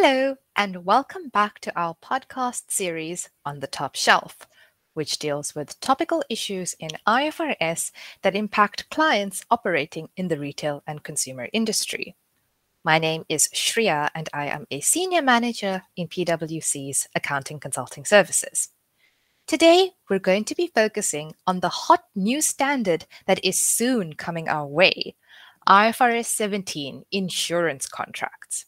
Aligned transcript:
Hello, 0.00 0.36
and 0.54 0.84
welcome 0.84 1.28
back 1.28 1.58
to 1.58 1.76
our 1.76 1.96
podcast 2.00 2.70
series 2.70 3.30
on 3.44 3.58
the 3.58 3.66
top 3.66 3.96
shelf, 3.96 4.46
which 4.94 5.18
deals 5.18 5.56
with 5.56 5.80
topical 5.80 6.22
issues 6.30 6.76
in 6.78 6.90
IFRS 7.04 7.90
that 8.22 8.36
impact 8.36 8.88
clients 8.90 9.44
operating 9.50 10.08
in 10.16 10.28
the 10.28 10.38
retail 10.38 10.84
and 10.86 11.02
consumer 11.02 11.48
industry. 11.52 12.14
My 12.84 13.00
name 13.00 13.24
is 13.28 13.48
Shreya, 13.48 14.10
and 14.14 14.28
I 14.32 14.46
am 14.46 14.68
a 14.70 14.78
senior 14.78 15.20
manager 15.20 15.82
in 15.96 16.06
PwC's 16.06 17.08
accounting 17.16 17.58
consulting 17.58 18.04
services. 18.04 18.68
Today, 19.48 19.94
we're 20.08 20.20
going 20.20 20.44
to 20.44 20.54
be 20.54 20.70
focusing 20.72 21.34
on 21.44 21.58
the 21.58 21.70
hot 21.70 22.04
new 22.14 22.40
standard 22.40 23.04
that 23.26 23.44
is 23.44 23.60
soon 23.60 24.12
coming 24.12 24.48
our 24.48 24.64
way 24.68 25.16
IFRS 25.66 26.26
17 26.26 27.02
insurance 27.10 27.88
contracts. 27.88 28.66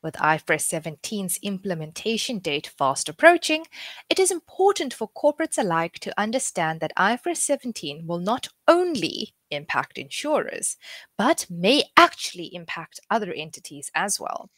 With 0.00 0.14
IFRS 0.14 0.80
17's 0.80 1.38
implementation 1.42 2.38
date 2.38 2.68
fast 2.68 3.08
approaching, 3.08 3.64
it 4.08 4.20
is 4.20 4.30
important 4.30 4.94
for 4.94 5.10
corporates 5.10 5.58
alike 5.58 5.98
to 6.00 6.20
understand 6.20 6.78
that 6.80 6.92
IFRS 6.96 7.38
17 7.38 8.06
will 8.06 8.20
not 8.20 8.46
only 8.68 9.34
impact 9.50 9.98
insurers, 9.98 10.76
but 11.16 11.46
may 11.50 11.82
actually 11.96 12.54
impact 12.54 13.00
other 13.10 13.32
entities 13.32 13.90
as 13.92 14.20
well. 14.20 14.50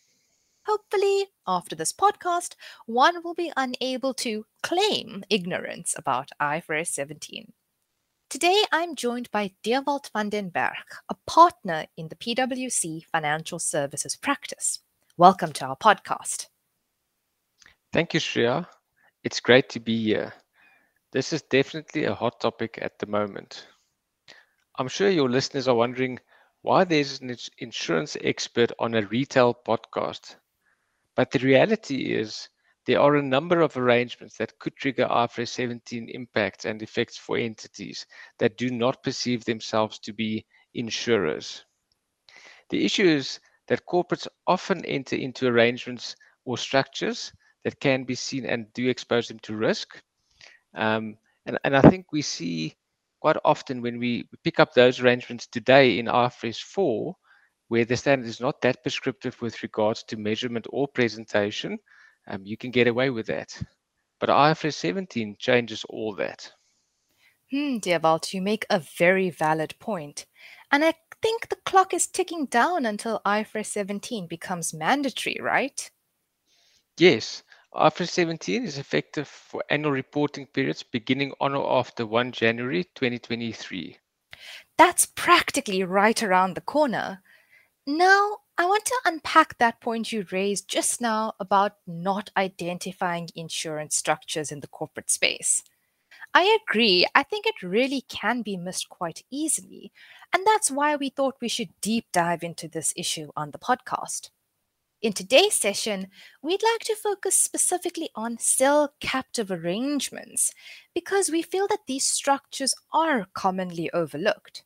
Hopefully, 0.67 1.29
after 1.47 1.75
this 1.75 1.93
podcast, 1.93 2.55
one 2.85 3.23
will 3.25 3.35
be 3.35 3.51
unable 3.57 4.13
to 4.15 4.45
claim 4.63 5.25
ignorance 5.31 5.95
about 5.97 6.33
IFRS 6.39 6.89
17. 6.89 7.55
Today, 8.29 8.63
I'm 8.71 8.95
joined 8.95 9.31
by 9.31 9.53
Dewald 9.63 10.11
van 10.13 10.29
den 10.29 10.51
Berg, 10.51 10.85
a 11.09 11.17
partner 11.27 11.87
in 11.97 12.09
the 12.09 12.15
PwC 12.15 13.07
Financial 13.07 13.59
Services 13.59 14.17
practice. 14.17 14.81
Welcome 15.21 15.53
to 15.53 15.67
our 15.67 15.77
podcast. 15.77 16.47
Thank 17.93 18.15
you, 18.15 18.21
Shreya. 18.21 18.67
It's 19.23 19.39
great 19.39 19.69
to 19.69 19.79
be 19.79 20.03
here. 20.03 20.33
This 21.13 21.35
is 21.35 21.43
definitely 21.43 22.05
a 22.05 22.15
hot 22.15 22.41
topic 22.41 22.79
at 22.81 22.99
the 22.99 23.07
moment. 23.07 23.67
I'm 24.79 24.89
sure 24.89 25.11
your 25.11 25.29
listeners 25.29 25.69
are 25.69 25.75
wondering 25.75 26.21
why 26.63 26.85
there's 26.85 27.21
an 27.21 27.37
insurance 27.59 28.17
expert 28.25 28.73
on 28.79 28.95
a 28.95 29.05
retail 29.09 29.55
podcast. 29.55 30.37
But 31.17 31.31
the 31.31 31.41
reality 31.41 32.15
is, 32.15 32.49
there 32.87 33.01
are 33.01 33.17
a 33.17 33.23
number 33.23 33.61
of 33.61 33.77
arrangements 33.77 34.39
that 34.39 34.59
could 34.59 34.75
trigger 34.77 35.05
IFRS 35.05 35.49
17 35.49 36.09
impacts 36.09 36.65
and 36.65 36.81
effects 36.81 37.19
for 37.19 37.37
entities 37.37 38.07
that 38.39 38.57
do 38.57 38.71
not 38.71 39.03
perceive 39.03 39.45
themselves 39.45 39.99
to 39.99 40.15
be 40.15 40.47
insurers. 40.73 41.67
The 42.71 42.87
issue 42.87 43.05
is 43.05 43.39
that 43.71 43.87
corporates 43.87 44.27
often 44.49 44.85
enter 44.85 45.15
into 45.15 45.47
arrangements 45.47 46.17
or 46.45 46.59
structures 46.59 47.33
that 47.63 47.79
can 47.79 48.03
be 48.03 48.17
seen 48.17 48.45
and 48.45 48.67
do 48.75 48.89
expose 48.89 49.29
them 49.29 49.39
to 49.39 49.57
risk. 49.57 50.03
Um, 50.75 51.17
and, 51.47 51.57
and 51.63 51.77
I 51.77 51.81
think 51.81 52.07
we 52.13 52.21
see 52.21 52.75
quite 53.21 53.37
often 53.45 53.81
when 53.81 54.01
we 54.01 54.29
pick 54.43 54.59
up 54.59 54.75
those 54.75 54.99
arrangements 54.99 55.47
today 55.47 56.01
in 56.01 56.07
IFRS 56.07 56.61
4, 56.61 57.15
where 57.69 57.85
the 57.85 57.97
standard 57.97 58.27
is 58.27 58.41
not 58.41 58.61
that 58.63 58.83
prescriptive 58.83 59.41
with 59.41 59.63
regards 59.63 60.03
to 60.03 60.17
measurement 60.17 60.67
or 60.71 60.89
presentation, 60.89 61.79
um, 62.27 62.41
you 62.45 62.57
can 62.57 62.73
get 62.73 62.89
away 62.89 63.11
with 63.11 63.27
that. 63.27 63.57
But 64.19 64.31
IFRS 64.31 64.75
17 64.75 65.37
changes 65.39 65.85
all 65.89 66.17
that. 66.17 66.51
Hmm, 67.53 67.79
Dewald, 67.79 68.33
you 68.33 68.43
make 68.43 68.67
a 68.69 68.81
very 68.81 69.31
valid 69.31 69.77
point. 69.79 70.27
And 70.73 70.85
I 70.85 70.95
think 71.23 71.49
the 71.49 71.57
clock 71.65 71.95
is 71.95 72.07
ticking 72.07 72.47
down 72.47 72.87
until 72.87 73.21
IFRS 73.25 73.67
17 73.67 74.27
becomes 74.27 74.75
mandatory, 74.75 75.37
right? 75.41 75.91
Yes. 76.99 77.43
IFRS 77.75 78.09
17 78.09 78.65
is 78.65 78.79
effective 78.79 79.29
for 79.29 79.63
annual 79.71 79.93
reporting 79.93 80.47
periods 80.47 80.83
beginning 80.83 81.33
on 81.41 81.55
or 81.55 81.79
after 81.79 82.05
1 82.05 82.33
January 82.33 82.85
2023. 82.95 83.97
That's 84.77 85.07
practically 85.07 85.85
right 85.85 86.21
around 86.23 86.55
the 86.55 86.61
corner. 86.63 87.23
Now, 87.87 88.39
I 88.59 88.67
want 88.67 88.85
to 88.87 89.01
unpack 89.07 89.57
that 89.59 89.81
point 89.81 90.13
you 90.13 90.27
raised 90.31 90.69
just 90.69 91.01
now 91.01 91.35
about 91.41 91.77
not 91.87 92.31
identifying 92.37 93.29
insurance 93.35 93.97
structures 93.97 94.53
in 94.53 94.61
the 94.61 94.67
corporate 94.67 95.11
space. 95.11 95.63
I 96.35 96.59
agree. 96.63 97.07
I 97.15 97.23
think 97.23 97.47
it 97.47 97.63
really 97.63 98.03
can 98.03 98.43
be 98.43 98.57
missed 98.57 98.89
quite 98.89 99.25
easily. 99.31 99.93
And 100.33 100.47
that's 100.47 100.71
why 100.71 100.97
we 100.97 101.09
thought 101.09 101.37
we 101.41 101.49
should 101.49 101.71
deep 101.81 102.07
dive 102.13 102.43
into 102.43 102.69
this 102.69 102.93
issue 102.97 103.31
on 103.37 103.51
the 103.51 103.59
podcast. 103.59 104.31
In 105.03 105.15
today's 105.15 105.55
session, 105.55 106.09
we'd 106.43 106.63
like 106.63 106.81
to 106.81 106.95
focus 106.95 107.35
specifically 107.35 108.11
on 108.15 108.39
cell 108.39 108.93
captive 109.01 109.51
arrangements 109.51 110.53
because 110.95 111.31
we 111.31 111.41
feel 111.41 111.67
that 111.69 111.87
these 111.87 112.05
structures 112.05 112.75
are 112.93 113.27
commonly 113.33 113.91
overlooked. 113.93 114.63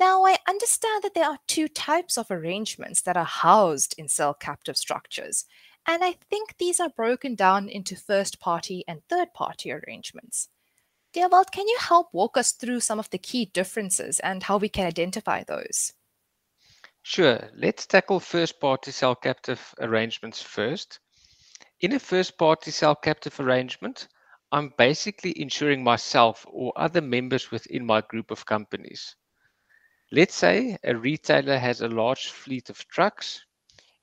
Now, 0.00 0.26
I 0.26 0.38
understand 0.48 1.04
that 1.04 1.14
there 1.14 1.30
are 1.30 1.38
two 1.46 1.68
types 1.68 2.18
of 2.18 2.30
arrangements 2.30 3.00
that 3.02 3.16
are 3.16 3.24
housed 3.24 3.94
in 3.96 4.08
cell 4.08 4.34
captive 4.34 4.76
structures, 4.76 5.44
and 5.86 6.02
I 6.02 6.16
think 6.28 6.56
these 6.58 6.80
are 6.80 6.90
broken 6.90 7.36
down 7.36 7.68
into 7.68 7.94
first 7.94 8.40
party 8.40 8.84
and 8.88 9.00
third 9.08 9.32
party 9.32 9.70
arrangements. 9.70 10.48
Dewald, 11.16 11.50
can 11.50 11.66
you 11.66 11.78
help 11.80 12.12
walk 12.12 12.36
us 12.36 12.52
through 12.52 12.80
some 12.80 12.98
of 12.98 13.08
the 13.08 13.16
key 13.16 13.46
differences 13.46 14.20
and 14.20 14.42
how 14.42 14.58
we 14.58 14.68
can 14.68 14.84
identify 14.86 15.42
those? 15.42 15.94
Sure. 17.04 17.48
Let's 17.54 17.86
tackle 17.86 18.20
first 18.20 18.60
party 18.60 18.90
cell 18.90 19.14
captive 19.16 19.74
arrangements 19.80 20.42
first. 20.42 21.00
In 21.80 21.94
a 21.94 21.98
first 21.98 22.36
party 22.36 22.70
cell 22.70 22.94
captive 22.94 23.40
arrangement, 23.40 24.08
I'm 24.52 24.74
basically 24.76 25.40
insuring 25.40 25.82
myself 25.82 26.44
or 26.50 26.74
other 26.76 27.00
members 27.00 27.50
within 27.50 27.86
my 27.86 28.02
group 28.02 28.30
of 28.30 28.44
companies. 28.44 29.16
Let's 30.12 30.34
say 30.34 30.76
a 30.84 30.94
retailer 30.94 31.56
has 31.56 31.80
a 31.80 31.88
large 31.88 32.26
fleet 32.26 32.68
of 32.68 32.86
trucks. 32.88 33.42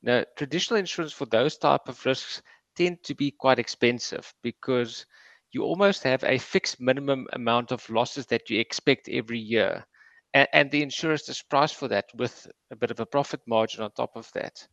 Now, 0.01 0.25
traditional 0.35 0.79
insurance 0.79 1.13
for 1.13 1.27
those 1.27 1.59
type 1.59 1.87
of 1.87 2.03
risks 2.07 2.41
tend 2.75 3.03
to 3.03 3.13
be 3.13 3.29
quite 3.29 3.59
expensive 3.59 4.33
because 4.41 5.05
you 5.53 5.63
almost 5.63 6.03
have 6.03 6.23
a 6.23 6.37
fixed 6.37 6.81
minimum 6.81 7.27
amount 7.33 7.71
of 7.71 7.89
losses 7.89 8.25
that 8.27 8.49
you 8.49 8.59
expect 8.59 9.07
every 9.07 9.39
year. 9.39 9.85
And, 10.33 10.47
and 10.51 10.71
the 10.71 10.81
insurers 10.81 11.27
just 11.27 11.49
price 11.49 11.71
for 11.71 11.87
that 11.89 12.05
with 12.15 12.47
a 12.71 12.75
bit 12.75 12.91
of 12.91 12.99
a 12.99 13.05
profit 13.05 13.41
margin 13.47 13.83
on 13.83 13.91
top 13.91 14.15
of 14.15 14.29
that. 14.33 14.67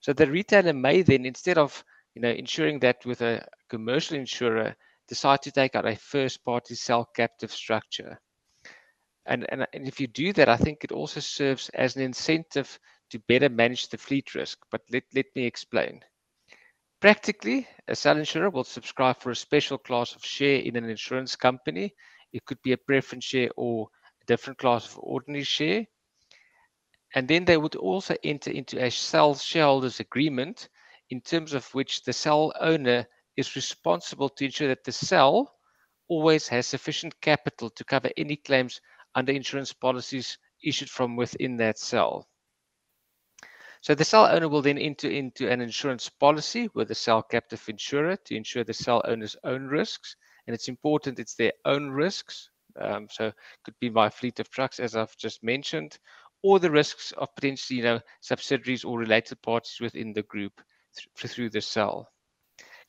So 0.00 0.12
the 0.12 0.30
retailer 0.30 0.72
may 0.72 1.02
then, 1.02 1.24
instead 1.24 1.58
of 1.58 1.84
you 2.14 2.22
know 2.22 2.30
insuring 2.30 2.80
that 2.80 3.06
with 3.06 3.22
a 3.22 3.46
commercial 3.68 4.16
insurer, 4.16 4.74
decide 5.06 5.42
to 5.42 5.52
take 5.52 5.76
out 5.76 5.86
a 5.86 5.96
first 5.96 6.44
party 6.44 6.74
cell 6.74 7.08
captive 7.16 7.52
structure. 7.52 8.20
And, 9.26 9.46
and, 9.50 9.66
and 9.72 9.86
if 9.86 10.00
you 10.00 10.06
do 10.06 10.32
that, 10.32 10.48
I 10.48 10.56
think 10.56 10.84
it 10.84 10.92
also 10.92 11.20
serves 11.20 11.68
as 11.70 11.96
an 11.96 12.02
incentive 12.02 12.78
to 13.10 13.18
better 13.20 13.48
manage 13.48 13.88
the 13.88 13.98
fleet 13.98 14.34
risk. 14.34 14.58
But 14.70 14.82
let, 14.90 15.04
let 15.14 15.26
me 15.36 15.44
explain. 15.44 16.00
Practically, 17.00 17.68
a 17.86 17.94
cell 17.94 18.18
insurer 18.18 18.50
will 18.50 18.64
subscribe 18.64 19.20
for 19.20 19.30
a 19.30 19.36
special 19.36 19.78
class 19.78 20.16
of 20.16 20.24
share 20.24 20.60
in 20.60 20.74
an 20.74 20.90
insurance 20.90 21.36
company. 21.36 21.94
It 22.32 22.44
could 22.44 22.60
be 22.62 22.72
a 22.72 22.76
preference 22.76 23.24
share 23.24 23.50
or 23.56 23.88
a 24.20 24.24
different 24.26 24.58
class 24.58 24.86
of 24.86 24.98
ordinary 25.00 25.44
share. 25.44 25.86
And 27.14 27.28
then 27.28 27.44
they 27.44 27.56
would 27.56 27.76
also 27.76 28.16
enter 28.24 28.50
into 28.50 28.84
a 28.84 28.90
cell 28.90 29.36
shareholders 29.36 30.00
agreement 30.00 30.68
in 31.10 31.20
terms 31.20 31.54
of 31.54 31.72
which 31.72 32.02
the 32.02 32.12
cell 32.12 32.52
owner 32.60 33.06
is 33.36 33.54
responsible 33.54 34.28
to 34.30 34.44
ensure 34.44 34.68
that 34.68 34.82
the 34.84 34.92
cell 34.92 35.54
always 36.08 36.48
has 36.48 36.66
sufficient 36.66 37.18
capital 37.20 37.70
to 37.70 37.84
cover 37.84 38.10
any 38.16 38.36
claims 38.36 38.80
under 39.14 39.32
insurance 39.32 39.72
policies 39.72 40.36
issued 40.64 40.90
from 40.90 41.14
within 41.14 41.56
that 41.58 41.78
cell. 41.78 42.27
So 43.82 43.94
the 43.94 44.04
cell 44.04 44.26
owner 44.26 44.48
will 44.48 44.62
then 44.62 44.78
enter 44.78 45.08
into 45.10 45.48
an 45.48 45.60
insurance 45.60 46.08
policy 46.08 46.68
with 46.74 46.88
the 46.88 46.94
cell 46.94 47.22
captive 47.22 47.64
insurer 47.68 48.16
to 48.16 48.36
insure 48.36 48.64
the 48.64 48.74
cell 48.74 49.02
owner's 49.04 49.36
own 49.44 49.66
risks. 49.66 50.16
And 50.46 50.54
it's 50.54 50.68
important 50.68 51.18
it's 51.18 51.34
their 51.34 51.52
own 51.64 51.90
risks. 51.90 52.50
Um, 52.80 53.08
so 53.10 53.32
could 53.64 53.78
be 53.80 53.90
my 53.90 54.08
fleet 54.10 54.40
of 54.40 54.50
trucks, 54.50 54.78
as 54.80 54.96
I've 54.96 55.16
just 55.16 55.42
mentioned, 55.42 55.98
or 56.42 56.58
the 56.58 56.70
risks 56.70 57.12
of 57.12 57.34
potentially, 57.34 57.78
you 57.78 57.84
know, 57.84 58.00
subsidiaries 58.20 58.84
or 58.84 58.98
related 58.98 59.42
parties 59.42 59.78
within 59.80 60.12
the 60.12 60.22
group 60.22 60.60
th- 60.96 61.32
through 61.32 61.50
the 61.50 61.60
cell. 61.60 62.10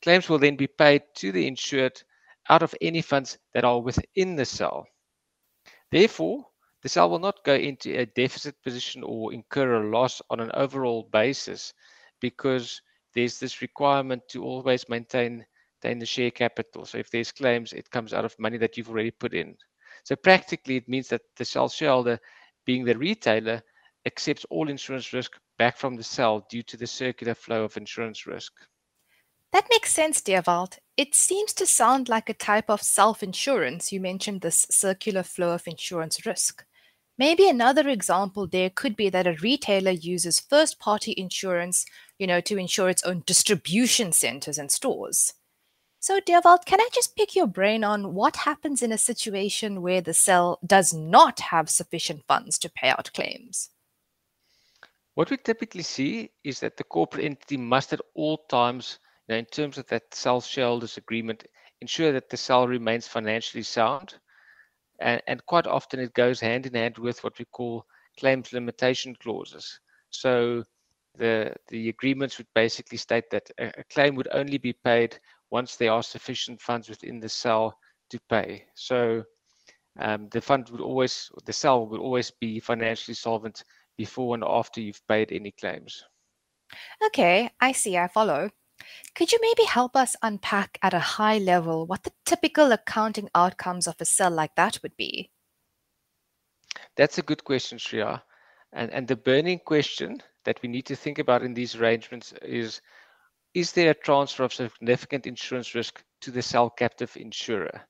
Claims 0.02 0.28
will 0.28 0.38
then 0.38 0.56
be 0.56 0.66
paid 0.66 1.02
to 1.16 1.32
the 1.32 1.46
insured 1.46 2.02
out 2.48 2.62
of 2.62 2.74
any 2.80 3.02
funds 3.02 3.38
that 3.54 3.64
are 3.64 3.80
within 3.80 4.36
the 4.36 4.44
cell. 4.44 4.86
Therefore, 5.90 6.49
the 6.82 6.88
cell 6.88 7.10
will 7.10 7.18
not 7.18 7.44
go 7.44 7.54
into 7.54 7.98
a 7.98 8.06
deficit 8.06 8.54
position 8.62 9.02
or 9.04 9.32
incur 9.32 9.82
a 9.82 9.90
loss 9.90 10.22
on 10.30 10.40
an 10.40 10.50
overall 10.54 11.08
basis 11.12 11.74
because 12.20 12.80
there's 13.14 13.38
this 13.38 13.60
requirement 13.60 14.22
to 14.28 14.44
always 14.44 14.88
maintain, 14.88 15.44
maintain 15.82 15.98
the 15.98 16.06
share 16.06 16.30
capital. 16.30 16.84
So 16.84 16.98
if 16.98 17.10
there's 17.10 17.32
claims, 17.32 17.72
it 17.72 17.90
comes 17.90 18.14
out 18.14 18.24
of 18.24 18.38
money 18.38 18.56
that 18.58 18.76
you've 18.76 18.90
already 18.90 19.10
put 19.10 19.34
in. 19.34 19.56
So 20.04 20.16
practically, 20.16 20.76
it 20.76 20.88
means 20.88 21.08
that 21.08 21.22
the 21.36 21.44
cell 21.44 21.68
shareholder, 21.68 22.18
being 22.64 22.84
the 22.84 22.96
retailer, 22.96 23.62
accepts 24.06 24.46
all 24.48 24.70
insurance 24.70 25.12
risk 25.12 25.38
back 25.58 25.76
from 25.76 25.96
the 25.96 26.02
cell 26.02 26.46
due 26.50 26.62
to 26.62 26.76
the 26.76 26.86
circular 26.86 27.34
flow 27.34 27.64
of 27.64 27.76
insurance 27.76 28.26
risk. 28.26 28.52
That 29.52 29.66
makes 29.68 29.92
sense, 29.92 30.22
Dewald. 30.22 30.78
It 30.96 31.14
seems 31.14 31.52
to 31.54 31.66
sound 31.66 32.08
like 32.08 32.28
a 32.28 32.34
type 32.34 32.70
of 32.70 32.82
self 32.82 33.22
insurance. 33.22 33.92
You 33.92 34.00
mentioned 34.00 34.40
this 34.40 34.66
circular 34.70 35.22
flow 35.22 35.50
of 35.52 35.66
insurance 35.66 36.24
risk. 36.24 36.64
Maybe 37.20 37.50
another 37.50 37.86
example 37.86 38.46
there 38.46 38.70
could 38.70 38.96
be 38.96 39.10
that 39.10 39.26
a 39.26 39.36
retailer 39.42 39.90
uses 39.90 40.40
first 40.40 40.78
party 40.78 41.12
insurance, 41.18 41.84
you 42.18 42.26
know, 42.26 42.40
to 42.40 42.56
insure 42.56 42.88
its 42.88 43.02
own 43.02 43.24
distribution 43.26 44.12
centers 44.12 44.56
and 44.56 44.72
stores. 44.72 45.34
So, 45.98 46.18
Dewald, 46.18 46.64
can 46.64 46.80
I 46.80 46.88
just 46.94 47.16
pick 47.16 47.36
your 47.36 47.46
brain 47.46 47.84
on 47.84 48.14
what 48.14 48.36
happens 48.36 48.80
in 48.80 48.90
a 48.90 48.96
situation 48.96 49.82
where 49.82 50.00
the 50.00 50.14
cell 50.14 50.60
does 50.64 50.94
not 50.94 51.40
have 51.40 51.68
sufficient 51.68 52.24
funds 52.26 52.58
to 52.60 52.70
pay 52.70 52.88
out 52.88 53.12
claims? 53.12 53.68
What 55.12 55.28
we 55.28 55.36
typically 55.36 55.82
see 55.82 56.30
is 56.42 56.60
that 56.60 56.78
the 56.78 56.84
corporate 56.84 57.26
entity 57.26 57.58
must 57.58 57.92
at 57.92 58.00
all 58.14 58.38
times 58.48 58.98
now, 59.28 59.34
in 59.34 59.44
terms 59.44 59.76
of 59.76 59.86
that 59.88 60.14
cell 60.14 60.40
shareholders 60.40 60.96
agreement, 60.96 61.44
ensure 61.82 62.12
that 62.12 62.30
the 62.30 62.38
cell 62.38 62.66
remains 62.66 63.06
financially 63.06 63.62
sound. 63.62 64.14
And, 65.00 65.22
and 65.26 65.44
quite 65.46 65.66
often 65.66 66.00
it 66.00 66.14
goes 66.14 66.40
hand 66.40 66.66
in 66.66 66.74
hand 66.74 66.98
with 66.98 67.22
what 67.24 67.38
we 67.38 67.44
call 67.46 67.84
claims 68.18 68.52
limitation 68.52 69.16
clauses. 69.22 69.80
So 70.10 70.64
the, 71.16 71.54
the 71.68 71.88
agreements 71.88 72.38
would 72.38 72.48
basically 72.54 72.98
state 72.98 73.30
that 73.30 73.50
a, 73.58 73.84
claim 73.92 74.14
would 74.16 74.28
only 74.32 74.58
be 74.58 74.72
paid 74.72 75.18
once 75.50 75.76
there 75.76 75.92
are 75.92 76.02
sufficient 76.02 76.60
funds 76.60 76.88
within 76.88 77.20
the 77.20 77.28
cell 77.28 77.76
to 78.10 78.20
pay. 78.28 78.64
So 78.74 79.24
um, 79.98 80.28
the 80.30 80.40
fund 80.40 80.68
would 80.70 80.80
always, 80.80 81.30
the 81.44 81.52
cell 81.52 81.86
would 81.86 82.00
always 82.00 82.30
be 82.30 82.60
financially 82.60 83.14
solvent 83.14 83.64
before 83.98 84.34
and 84.34 84.44
after 84.46 84.80
you've 84.80 85.06
paid 85.08 85.32
any 85.32 85.52
claims. 85.52 86.04
Okay, 87.06 87.50
I 87.60 87.72
see, 87.72 87.96
I 87.96 88.08
follow. 88.08 88.50
Could 89.14 89.32
you 89.32 89.38
maybe 89.40 89.64
help 89.66 89.96
us 89.96 90.16
unpack 90.22 90.78
at 90.82 90.94
a 90.94 91.00
high 91.00 91.38
level 91.38 91.86
what 91.86 92.04
the 92.04 92.12
typical 92.24 92.72
accounting 92.72 93.28
outcomes 93.34 93.86
of 93.86 93.96
a 94.00 94.04
cell 94.04 94.30
like 94.30 94.54
that 94.54 94.78
would 94.82 94.96
be? 94.96 95.30
That's 96.96 97.18
a 97.18 97.22
good 97.22 97.44
question, 97.44 97.78
Shreya. 97.78 98.22
And, 98.72 98.90
and 98.92 99.08
the 99.08 99.16
burning 99.16 99.58
question 99.58 100.22
that 100.44 100.62
we 100.62 100.68
need 100.68 100.86
to 100.86 100.96
think 100.96 101.18
about 101.18 101.42
in 101.42 101.54
these 101.54 101.74
arrangements 101.74 102.32
is 102.42 102.80
Is 103.54 103.72
there 103.72 103.90
a 103.90 103.94
transfer 103.94 104.44
of 104.44 104.54
significant 104.54 105.26
insurance 105.26 105.74
risk 105.74 106.04
to 106.20 106.30
the 106.30 106.42
cell 106.42 106.70
captive 106.70 107.16
insurer? 107.16 107.80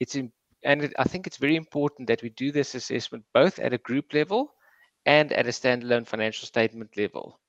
It's 0.00 0.16
in, 0.16 0.32
and 0.64 0.82
it, 0.82 0.92
I 0.98 1.04
think 1.04 1.26
it's 1.26 1.36
very 1.36 1.56
important 1.56 2.08
that 2.08 2.22
we 2.22 2.30
do 2.30 2.50
this 2.50 2.74
assessment 2.74 3.24
both 3.32 3.58
at 3.58 3.72
a 3.72 3.78
group 3.78 4.12
level 4.12 4.52
and 5.06 5.32
at 5.32 5.46
a 5.46 5.50
standalone 5.50 6.06
financial 6.06 6.46
statement 6.46 6.96
level 6.96 7.40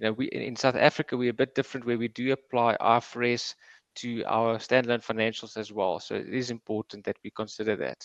you 0.00 0.06
know, 0.06 0.12
we 0.12 0.26
in 0.28 0.56
South 0.56 0.76
Africa 0.76 1.16
we're 1.16 1.30
a 1.30 1.34
bit 1.34 1.54
different 1.54 1.86
where 1.86 1.98
we 1.98 2.08
do 2.08 2.32
apply 2.32 2.76
IFRS 2.80 3.54
to 3.96 4.24
our 4.24 4.56
standalone 4.56 5.04
financials 5.04 5.56
as 5.56 5.72
well. 5.72 6.00
So 6.00 6.14
it 6.14 6.28
is 6.28 6.50
important 6.50 7.04
that 7.04 7.18
we 7.22 7.30
consider 7.30 7.76
that. 7.76 7.98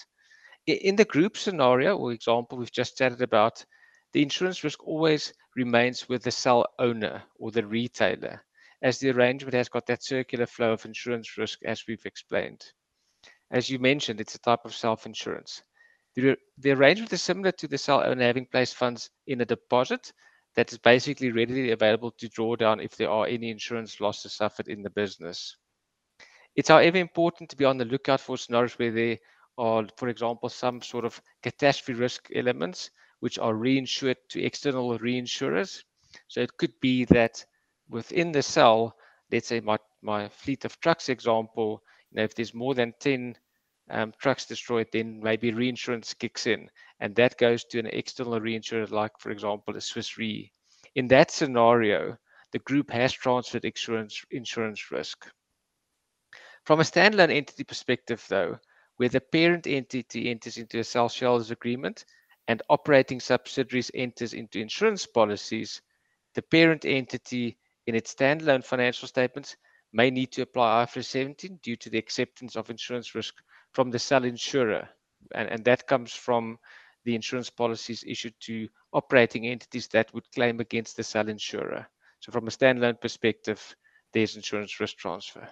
In 0.68 0.96
the 0.96 1.06
group 1.06 1.38
scenario 1.38 1.96
or 1.96 2.12
example 2.12 2.58
we've 2.58 2.72
just 2.72 2.98
chatted 2.98 3.22
about, 3.22 3.64
the 4.14 4.24
insurance 4.24 4.64
risk 4.64 4.86
always 4.86 5.34
remains 5.56 6.10
with 6.10 6.24
the 6.24 6.32
cell 6.32 6.66
owner 6.80 7.24
or 7.38 7.52
the 7.52 7.66
retailer, 7.66 8.44
as 8.82 9.00
the 9.00 9.12
arrangement 9.12 9.54
has 9.54 9.70
got 9.70 9.86
that 9.86 10.04
circular 10.04 10.48
flow 10.48 10.74
of 10.74 10.86
insurance 10.86 11.38
risk 11.38 11.60
as 11.66 11.84
we've 11.88 12.06
explained. 12.06 12.66
As 13.52 13.70
you 13.70 13.78
mentioned, 13.80 14.20
it's 14.20 14.36
a 14.36 14.40
type 14.40 14.66
of 14.66 14.74
self-insurance. 14.74 15.62
The, 16.16 16.36
the 16.58 16.72
arrangement 16.72 17.14
is 17.14 17.22
similar 17.22 17.52
to 17.54 17.68
the 17.68 17.78
cell 17.78 18.04
owner 18.04 18.24
having 18.24 18.48
placed 18.48 18.76
funds 18.76 19.10
in 19.28 19.42
a 19.42 19.46
deposit 19.46 20.12
that 20.56 20.72
is 20.72 20.78
basically 20.78 21.32
readily 21.32 21.72
available 21.72 22.12
to 22.12 22.30
draw 22.30 22.56
down 22.56 22.80
if 22.80 22.96
there 22.96 23.10
are 23.10 23.28
any 23.28 23.50
insurance 23.50 24.00
losses 24.00 24.34
suffered 24.34 24.68
in 24.68 24.82
the 24.82 24.90
business. 24.90 25.58
It's 26.56 26.70
however 26.70 26.98
important 26.98 27.50
to 27.50 27.58
be 27.58 27.66
on 27.66 27.78
the 27.78 27.86
lookout 27.86 28.22
for 28.22 28.38
scenarios 28.38 28.80
where 28.80 28.92
there 28.92 29.18
are, 29.58 29.86
for 29.98 30.08
example, 30.08 30.48
some 30.50 30.82
sort 30.82 31.04
of 31.06 31.22
catastrophe 31.44 32.00
risk 32.00 32.30
elements 32.34 32.90
which 33.20 33.38
are 33.40 33.54
reinsured 33.54 34.16
to 34.30 34.44
external 34.44 34.98
reinsurers. 35.00 35.84
So 36.28 36.42
it 36.42 36.56
could 36.58 36.74
be 36.82 37.06
that 37.06 37.44
within 37.90 38.32
the 38.32 38.42
cell, 38.42 38.96
let's 39.32 39.48
say 39.48 39.60
my, 39.60 39.78
my 40.02 40.30
fleet 40.30 40.64
of 40.64 40.80
trucks 40.80 41.10
example, 41.10 41.84
you 42.12 42.18
know, 42.18 42.24
if 42.24 42.36
there's 42.36 42.54
more 42.54 42.74
than 42.74 42.94
10 43.00 43.36
um, 43.90 44.14
trucks 44.20 44.46
destroyed, 44.46 44.88
then 44.92 45.20
maybe 45.22 45.52
reinsurance 45.52 46.14
kicks 46.14 46.48
in, 46.48 46.70
and 47.00 47.16
that 47.16 47.38
goes 47.38 47.64
to 47.66 47.80
an 47.80 47.88
external 47.88 48.40
reinsurer, 48.40 48.90
like 48.90 49.12
for 49.20 49.32
example 49.32 49.76
a 49.76 49.82
Swiss 49.82 50.18
Re. 50.18 50.52
In 50.96 51.08
that 51.10 51.32
scenario, 51.32 52.18
the 52.52 52.60
group 52.60 52.90
has 52.92 53.12
transferred 53.12 53.66
insurance 53.66 54.24
insurance 54.32 54.92
risk. 54.92 55.30
From 56.66 56.80
a 56.80 56.84
standalone 56.84 57.36
entity 57.36 57.64
perspective, 57.64 58.26
though, 58.30 58.60
where 58.98 59.10
the 59.10 59.22
parent 59.22 59.68
entity 59.68 60.30
enters 60.30 60.58
into 60.58 60.80
a 60.80 60.84
cell 60.84 61.10
shareholders 61.10 61.52
agreement 61.52 62.06
and 62.48 62.62
operating 62.70 63.20
subsidiaries 63.20 63.92
enters 63.94 64.34
into 64.34 64.60
insurance 64.60 65.06
policies, 65.06 65.82
the 66.34 66.42
parent 66.42 66.86
entity 66.86 67.58
in 67.88 67.96
its 67.96 68.14
standalone 68.14 68.64
financial 68.64 69.08
statements 69.08 69.58
may 69.94 70.10
need 70.10 70.32
to 70.32 70.42
apply 70.42 70.86
IFRS 70.86 71.06
17 71.06 71.60
due 71.62 71.76
to 71.76 71.90
the 71.90 71.98
acceptance 71.98 72.56
of 72.56 72.70
insurance 72.70 73.16
risk 73.16 73.36
from 73.74 73.92
the 73.92 74.00
cell 74.00 74.24
insurer. 74.24 74.90
And, 75.34 75.50
and 75.50 75.66
that 75.66 75.88
comes 75.88 76.14
from 76.14 76.58
the 77.06 77.16
insurance 77.16 77.50
policies 77.50 78.04
issued 78.06 78.34
to 78.42 78.68
operating 78.94 79.48
entities 79.48 79.88
that 79.90 80.14
would 80.14 80.30
claim 80.32 80.60
against 80.60 80.98
the 80.98 81.04
cell 81.04 81.30
insurer. 81.30 81.88
So, 82.20 82.32
from 82.32 82.48
a 82.48 82.52
standalone 82.52 83.00
perspective, 83.00 83.76
there's 84.14 84.36
insurance 84.36 84.80
risk 84.80 84.98
transfer. 84.98 85.48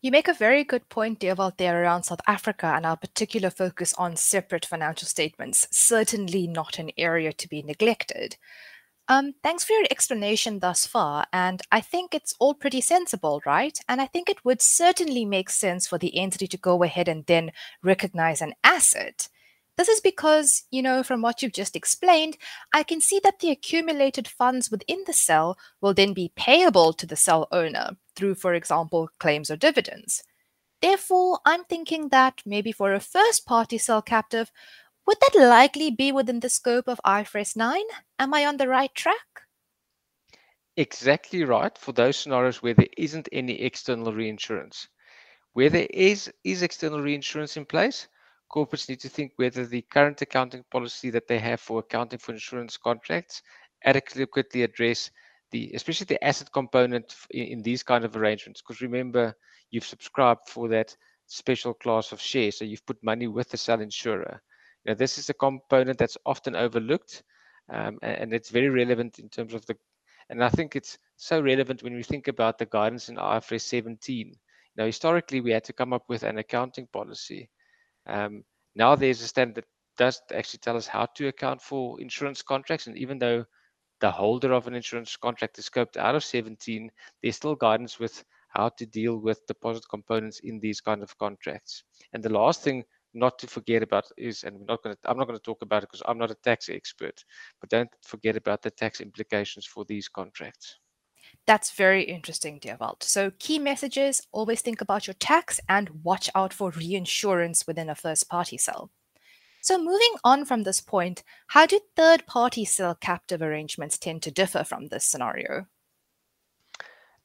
You 0.00 0.10
make 0.10 0.28
a 0.28 0.34
very 0.34 0.64
good 0.64 0.88
point, 0.88 1.20
Dewald, 1.20 1.58
there 1.58 1.82
around 1.82 2.04
South 2.04 2.20
Africa 2.26 2.66
and 2.66 2.84
our 2.84 2.96
particular 2.96 3.50
focus 3.50 3.94
on 3.94 4.16
separate 4.16 4.66
financial 4.66 5.06
statements. 5.06 5.68
Certainly 5.70 6.48
not 6.48 6.78
an 6.78 6.90
area 6.96 7.32
to 7.32 7.48
be 7.48 7.62
neglected. 7.62 8.36
Um, 9.08 9.34
thanks 9.42 9.64
for 9.64 9.72
your 9.72 9.86
explanation 9.90 10.60
thus 10.60 10.86
far, 10.86 11.26
and 11.32 11.60
I 11.72 11.80
think 11.80 12.14
it's 12.14 12.34
all 12.38 12.54
pretty 12.54 12.80
sensible, 12.80 13.42
right? 13.44 13.76
And 13.88 14.00
I 14.00 14.06
think 14.06 14.28
it 14.28 14.44
would 14.44 14.62
certainly 14.62 15.24
make 15.24 15.50
sense 15.50 15.88
for 15.88 15.98
the 15.98 16.16
entity 16.16 16.46
to 16.46 16.56
go 16.56 16.84
ahead 16.84 17.08
and 17.08 17.26
then 17.26 17.50
recognize 17.82 18.40
an 18.40 18.54
asset. 18.62 19.28
This 19.76 19.88
is 19.88 20.00
because, 20.00 20.64
you 20.70 20.82
know, 20.82 21.02
from 21.02 21.22
what 21.22 21.42
you've 21.42 21.52
just 21.52 21.74
explained, 21.74 22.36
I 22.74 22.82
can 22.82 23.00
see 23.00 23.20
that 23.24 23.38
the 23.38 23.50
accumulated 23.50 24.28
funds 24.28 24.70
within 24.70 25.04
the 25.06 25.12
cell 25.12 25.56
will 25.80 25.94
then 25.94 26.12
be 26.12 26.32
payable 26.36 26.92
to 26.92 27.06
the 27.06 27.16
cell 27.16 27.48
owner 27.50 27.96
through, 28.14 28.34
for 28.34 28.52
example, 28.52 29.08
claims 29.18 29.50
or 29.50 29.56
dividends. 29.56 30.22
Therefore, 30.82 31.40
I'm 31.44 31.64
thinking 31.64 32.08
that 32.08 32.42
maybe 32.44 32.72
for 32.72 32.92
a 32.92 33.00
first 33.00 33.46
party 33.46 33.78
cell 33.78 34.02
captive, 34.02 34.50
would 35.06 35.18
that 35.20 35.38
likely 35.38 35.90
be 35.90 36.12
within 36.12 36.40
the 36.40 36.48
scope 36.48 36.88
of 36.88 37.00
IFRS 37.04 37.56
9? 37.56 37.82
Am 38.18 38.34
I 38.34 38.46
on 38.46 38.58
the 38.58 38.68
right 38.68 38.94
track? 38.94 39.16
Exactly 40.76 41.44
right 41.44 41.76
for 41.76 41.92
those 41.92 42.16
scenarios 42.16 42.62
where 42.62 42.74
there 42.74 42.88
isn't 42.96 43.28
any 43.32 43.60
external 43.60 44.12
reinsurance. 44.12 44.88
Where 45.52 45.68
there 45.68 45.88
is, 45.90 46.32
is 46.44 46.62
external 46.62 47.00
reinsurance 47.00 47.56
in 47.56 47.64
place, 47.64 48.08
corporates 48.50 48.88
need 48.88 49.00
to 49.00 49.08
think 49.08 49.32
whether 49.36 49.64
the 49.66 49.82
current 49.82 50.20
accounting 50.22 50.64
policy 50.70 51.10
that 51.10 51.28
they 51.28 51.38
have 51.38 51.60
for 51.60 51.80
accounting 51.80 52.18
for 52.18 52.32
insurance 52.32 52.76
contracts 52.76 53.42
adequately 53.84 54.62
address 54.62 55.10
the 55.52 55.70
especially 55.74 56.04
the 56.04 56.22
asset 56.24 56.52
component 56.52 57.14
in, 57.30 57.44
in 57.46 57.62
these 57.62 57.82
kind 57.82 58.04
of 58.04 58.16
arrangements 58.16 58.60
because 58.60 58.80
remember 58.80 59.34
you've 59.70 59.84
subscribed 59.84 60.48
for 60.48 60.68
that 60.68 60.96
special 61.26 61.74
class 61.74 62.12
of 62.12 62.20
shares 62.20 62.58
so 62.58 62.64
you've 62.64 62.86
put 62.86 63.02
money 63.02 63.26
with 63.26 63.48
the 63.50 63.56
cell 63.56 63.80
insurer 63.80 64.42
now, 64.86 64.94
this 64.94 65.18
is 65.18 65.28
a 65.28 65.34
component 65.34 65.98
that's 65.98 66.16
often 66.24 66.56
overlooked, 66.56 67.22
um, 67.68 67.98
and 68.02 68.32
it's 68.32 68.48
very 68.48 68.68
relevant 68.68 69.18
in 69.18 69.28
terms 69.28 69.54
of 69.54 69.66
the. 69.66 69.76
And 70.30 70.42
I 70.42 70.48
think 70.48 70.76
it's 70.76 70.98
so 71.16 71.40
relevant 71.40 71.82
when 71.82 71.94
we 71.94 72.02
think 72.02 72.28
about 72.28 72.58
the 72.58 72.66
guidance 72.66 73.08
in 73.08 73.16
IFRS 73.16 73.62
17. 73.62 74.34
Now, 74.76 74.86
historically, 74.86 75.40
we 75.40 75.50
had 75.50 75.64
to 75.64 75.72
come 75.72 75.92
up 75.92 76.04
with 76.08 76.22
an 76.22 76.38
accounting 76.38 76.86
policy. 76.92 77.50
Um, 78.10 78.44
now 78.74 78.96
there's 78.96 79.22
a 79.22 79.28
standard 79.28 79.64
that 79.64 79.64
does 79.96 80.20
actually 80.34 80.58
tell 80.58 80.76
us 80.76 80.86
how 80.86 81.06
to 81.14 81.28
account 81.28 81.62
for 81.62 82.00
insurance 82.00 82.42
contracts, 82.42 82.86
and 82.86 82.96
even 82.98 83.18
though 83.18 83.44
the 84.00 84.10
holder 84.10 84.52
of 84.52 84.66
an 84.66 84.74
insurance 84.74 85.16
contract 85.16 85.58
is 85.58 85.68
scoped 85.68 85.96
out 85.96 86.14
of 86.14 86.24
17, 86.24 86.90
there's 87.22 87.36
still 87.36 87.54
guidance 87.54 87.98
with 87.98 88.24
how 88.48 88.68
to 88.70 88.86
deal 88.86 89.16
with 89.18 89.46
deposit 89.46 89.84
components 89.88 90.40
in 90.40 90.58
these 90.58 90.80
kind 90.80 91.02
of 91.02 91.16
contracts. 91.18 91.84
And 92.12 92.22
the 92.22 92.32
last 92.32 92.62
thing 92.62 92.84
not 93.14 93.38
to 93.38 93.46
forget 93.46 93.82
about 93.82 94.06
is, 94.16 94.44
and 94.44 94.58
we're 94.58 94.66
not 94.66 94.82
going 94.82 94.96
to, 94.96 95.10
I'm 95.10 95.18
not 95.18 95.26
going 95.26 95.38
to 95.38 95.42
talk 95.44 95.62
about 95.62 95.82
it 95.82 95.90
because 95.90 96.02
I'm 96.06 96.18
not 96.18 96.30
a 96.30 96.36
tax 96.36 96.68
expert, 96.68 97.24
but 97.60 97.70
don't 97.70 97.90
forget 98.02 98.36
about 98.36 98.62
the 98.62 98.70
tax 98.70 99.00
implications 99.00 99.66
for 99.66 99.84
these 99.84 100.08
contracts. 100.08 100.78
That's 101.46 101.72
very 101.72 102.04
interesting, 102.04 102.58
Dewald. 102.58 103.02
So, 103.02 103.32
key 103.38 103.58
messages 103.58 104.20
always 104.30 104.60
think 104.60 104.80
about 104.80 105.06
your 105.06 105.14
tax 105.14 105.60
and 105.68 106.04
watch 106.04 106.30
out 106.34 106.52
for 106.52 106.70
reinsurance 106.70 107.66
within 107.66 107.90
a 107.90 107.94
first 107.94 108.28
party 108.28 108.56
cell. 108.56 108.90
So, 109.62 109.76
moving 109.78 110.14
on 110.24 110.44
from 110.44 110.62
this 110.62 110.80
point, 110.80 111.22
how 111.48 111.66
do 111.66 111.80
third 111.96 112.26
party 112.26 112.64
cell 112.64 112.94
captive 112.94 113.42
arrangements 113.42 113.98
tend 113.98 114.22
to 114.22 114.30
differ 114.30 114.64
from 114.64 114.88
this 114.88 115.04
scenario? 115.04 115.66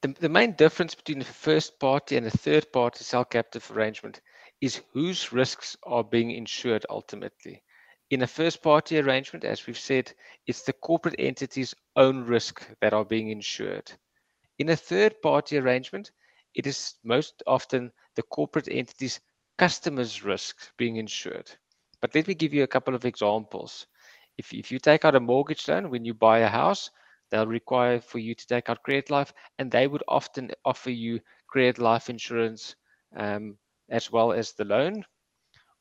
The, 0.02 0.08
the 0.08 0.28
main 0.28 0.52
difference 0.52 0.94
between 0.94 1.22
a 1.22 1.24
first 1.24 1.78
party 1.78 2.16
and 2.16 2.26
a 2.26 2.30
third 2.30 2.70
party 2.72 3.04
cell 3.04 3.24
captive 3.24 3.70
arrangement 3.70 4.20
is 4.60 4.82
whose 4.92 5.32
risks 5.32 5.76
are 5.84 6.04
being 6.04 6.30
insured 6.30 6.84
ultimately. 6.90 7.62
In 8.10 8.22
a 8.22 8.26
first 8.26 8.62
party 8.62 8.98
arrangement, 8.98 9.44
as 9.44 9.66
we've 9.66 9.78
said, 9.78 10.12
it's 10.46 10.62
the 10.62 10.72
corporate 10.72 11.16
entity's 11.18 11.74
own 11.96 12.24
risk 12.24 12.66
that 12.80 12.92
are 12.92 13.04
being 13.04 13.30
insured. 13.30 13.90
In 14.58 14.68
a 14.70 14.76
third 14.76 15.20
party 15.22 15.58
arrangement, 15.58 16.12
it 16.54 16.66
is 16.66 16.94
most 17.04 17.42
often 17.46 17.92
the 18.14 18.22
corporate 18.22 18.68
entity's 18.68 19.20
customers' 19.58 20.24
risks 20.24 20.72
being 20.76 20.96
insured. 20.96 21.50
But 22.00 22.14
let 22.14 22.26
me 22.26 22.34
give 22.34 22.54
you 22.54 22.62
a 22.62 22.68
couple 22.68 22.94
of 22.94 23.04
examples. 23.04 23.86
If, 24.38 24.52
if 24.52 24.70
you 24.70 24.78
take 24.78 25.04
out 25.04 25.14
a 25.14 25.20
mortgage 25.20 25.68
loan 25.68 25.90
when 25.90 26.04
you 26.04 26.14
buy 26.14 26.38
a 26.40 26.48
house, 26.48 26.90
they'll 27.30 27.46
require 27.46 28.00
for 28.00 28.18
you 28.18 28.34
to 28.34 28.46
take 28.46 28.68
out 28.70 28.82
credit 28.82 29.10
life, 29.10 29.32
and 29.58 29.70
they 29.70 29.86
would 29.86 30.02
often 30.08 30.50
offer 30.64 30.90
you 30.90 31.20
credit 31.48 31.78
life 31.78 32.08
insurance 32.08 32.76
um, 33.16 33.58
as 33.90 34.10
well 34.12 34.32
as 34.32 34.52
the 34.52 34.64
loan. 34.64 35.04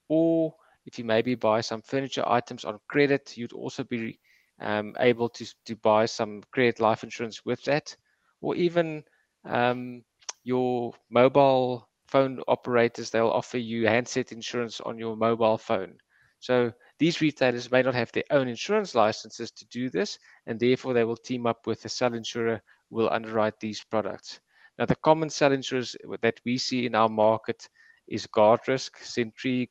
Or 0.09 0.53
if 0.85 0.99
you 0.99 1.05
maybe 1.05 1.35
buy 1.35 1.61
some 1.61 1.81
furniture 1.81 2.27
items 2.27 2.65
on 2.65 2.79
credit, 2.87 3.37
you'd 3.37 3.53
also 3.53 3.83
be 3.83 4.19
um, 4.59 4.95
able 4.99 5.29
to, 5.29 5.45
to 5.65 5.75
buy 5.77 6.05
some 6.05 6.43
credit 6.51 6.79
life 6.79 7.03
insurance 7.03 7.45
with 7.45 7.63
that. 7.63 7.95
Or 8.41 8.55
even 8.55 9.03
um, 9.45 10.03
your 10.43 10.93
mobile 11.09 11.87
phone 12.07 12.41
operators, 12.47 13.09
they'll 13.09 13.29
offer 13.29 13.57
you 13.57 13.87
handset 13.87 14.31
insurance 14.31 14.79
on 14.81 14.97
your 14.97 15.15
mobile 15.15 15.57
phone. 15.57 15.97
So 16.39 16.71
these 16.99 17.21
retailers 17.21 17.71
may 17.71 17.81
not 17.81 17.95
have 17.95 18.11
their 18.11 18.23
own 18.29 18.47
insurance 18.47 18.93
licenses 18.93 19.51
to 19.51 19.65
do 19.67 19.89
this, 19.89 20.19
and 20.45 20.59
therefore 20.59 20.93
they 20.93 21.03
will 21.03 21.17
team 21.17 21.47
up 21.47 21.65
with 21.65 21.83
a 21.85 21.89
cell 21.89 22.13
insurer 22.13 22.61
who 22.89 22.97
will 22.97 23.09
underwrite 23.09 23.59
these 23.59 23.83
products. 23.83 24.39
Now, 24.77 24.85
the 24.85 24.95
common 24.97 25.29
cell 25.29 25.53
insurers 25.53 25.95
that 26.21 26.39
we 26.45 26.57
see 26.57 26.85
in 26.85 26.95
our 26.95 27.09
market 27.09 27.67
is 28.07 28.27
Guardrisk, 28.27 28.91
Centriq, 29.01 29.69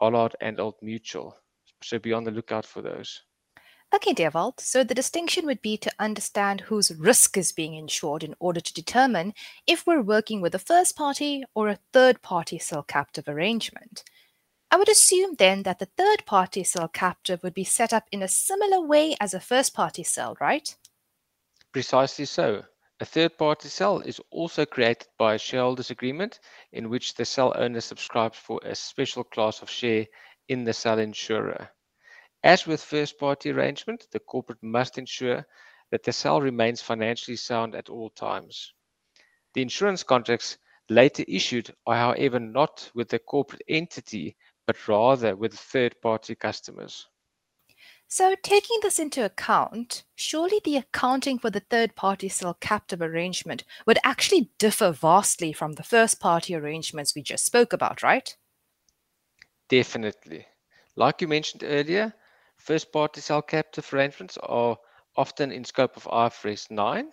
Hollard, 0.00 0.34
and 0.40 0.60
Old 0.60 0.76
Mutual. 0.80 1.36
So 1.82 1.98
be 1.98 2.12
on 2.12 2.24
the 2.24 2.30
lookout 2.30 2.64
for 2.64 2.80
those. 2.80 3.22
Okay, 3.94 4.12
Dewald. 4.12 4.60
So 4.60 4.84
the 4.84 4.94
distinction 4.94 5.46
would 5.46 5.62
be 5.62 5.78
to 5.78 5.90
understand 5.98 6.60
whose 6.62 6.94
risk 6.94 7.38
is 7.38 7.52
being 7.52 7.74
insured 7.74 8.22
in 8.22 8.34
order 8.38 8.60
to 8.60 8.74
determine 8.74 9.32
if 9.66 9.86
we're 9.86 10.02
working 10.02 10.42
with 10.42 10.54
a 10.54 10.58
first 10.58 10.94
party 10.94 11.42
or 11.54 11.68
a 11.68 11.78
third 11.94 12.20
party 12.20 12.58
cell 12.58 12.82
captive 12.82 13.26
arrangement. 13.28 14.04
I 14.70 14.76
would 14.76 14.90
assume 14.90 15.36
then 15.36 15.62
that 15.62 15.78
the 15.78 15.88
third 15.96 16.26
party 16.26 16.64
cell 16.64 16.88
captive 16.88 17.42
would 17.42 17.54
be 17.54 17.64
set 17.64 17.94
up 17.94 18.04
in 18.12 18.22
a 18.22 18.28
similar 18.28 18.82
way 18.82 19.16
as 19.20 19.32
a 19.32 19.40
first 19.40 19.72
party 19.72 20.02
cell, 20.02 20.36
right? 20.38 20.76
Precisely 21.72 22.26
so. 22.26 22.64
A 23.00 23.06
third 23.06 23.38
party 23.38 23.68
cell 23.68 24.00
is 24.00 24.20
also 24.30 24.66
created 24.66 25.08
by 25.18 25.34
a 25.34 25.38
shareholders 25.38 25.90
agreement 25.90 26.40
in 26.72 26.90
which 26.90 27.14
the 27.14 27.24
cell 27.24 27.54
owner 27.56 27.80
subscribes 27.80 28.36
for 28.36 28.60
a 28.64 28.74
special 28.74 29.24
class 29.24 29.62
of 29.62 29.70
share 29.70 30.04
in 30.48 30.64
the 30.64 30.74
cell 30.74 30.98
insurer. 30.98 31.70
As 32.44 32.66
with 32.66 32.82
first 32.82 33.18
party 33.18 33.50
arrangement, 33.50 34.06
the 34.12 34.20
corporate 34.20 34.62
must 34.62 34.98
ensure 34.98 35.46
that 35.90 36.02
the 36.02 36.12
cell 36.12 36.40
remains 36.40 36.80
financially 36.80 37.36
sound 37.36 37.74
at 37.74 37.88
all 37.88 38.10
times. 38.10 38.72
The 39.54 39.62
insurance 39.62 40.02
contracts 40.02 40.58
later 40.88 41.24
issued 41.26 41.74
are, 41.86 41.96
however, 41.96 42.38
not 42.38 42.90
with 42.94 43.08
the 43.08 43.18
corporate 43.18 43.62
entity 43.68 44.36
but 44.68 44.86
rather 44.86 45.34
with 45.34 45.58
third 45.58 45.98
party 46.02 46.34
customers. 46.34 47.08
So, 48.06 48.36
taking 48.42 48.78
this 48.82 48.98
into 48.98 49.24
account, 49.24 50.04
surely 50.14 50.60
the 50.62 50.76
accounting 50.76 51.38
for 51.38 51.48
the 51.48 51.60
third 51.60 51.94
party 51.94 52.28
cell 52.28 52.54
captive 52.54 53.00
arrangement 53.00 53.64
would 53.86 53.98
actually 54.04 54.50
differ 54.58 54.92
vastly 54.92 55.54
from 55.54 55.72
the 55.72 55.82
first 55.82 56.20
party 56.20 56.54
arrangements 56.54 57.14
we 57.14 57.22
just 57.22 57.46
spoke 57.46 57.72
about, 57.72 58.02
right? 58.02 58.36
Definitely. 59.68 60.46
Like 60.96 61.22
you 61.22 61.28
mentioned 61.28 61.62
earlier, 61.64 62.14
first 62.68 62.92
party 62.92 63.18
cell 63.18 63.40
captive 63.40 63.94
arrangements 63.94 64.36
are 64.42 64.76
often 65.16 65.50
in 65.50 65.64
scope 65.64 65.96
of 65.96 66.02
IFRS 66.04 66.70
9, 66.70 67.10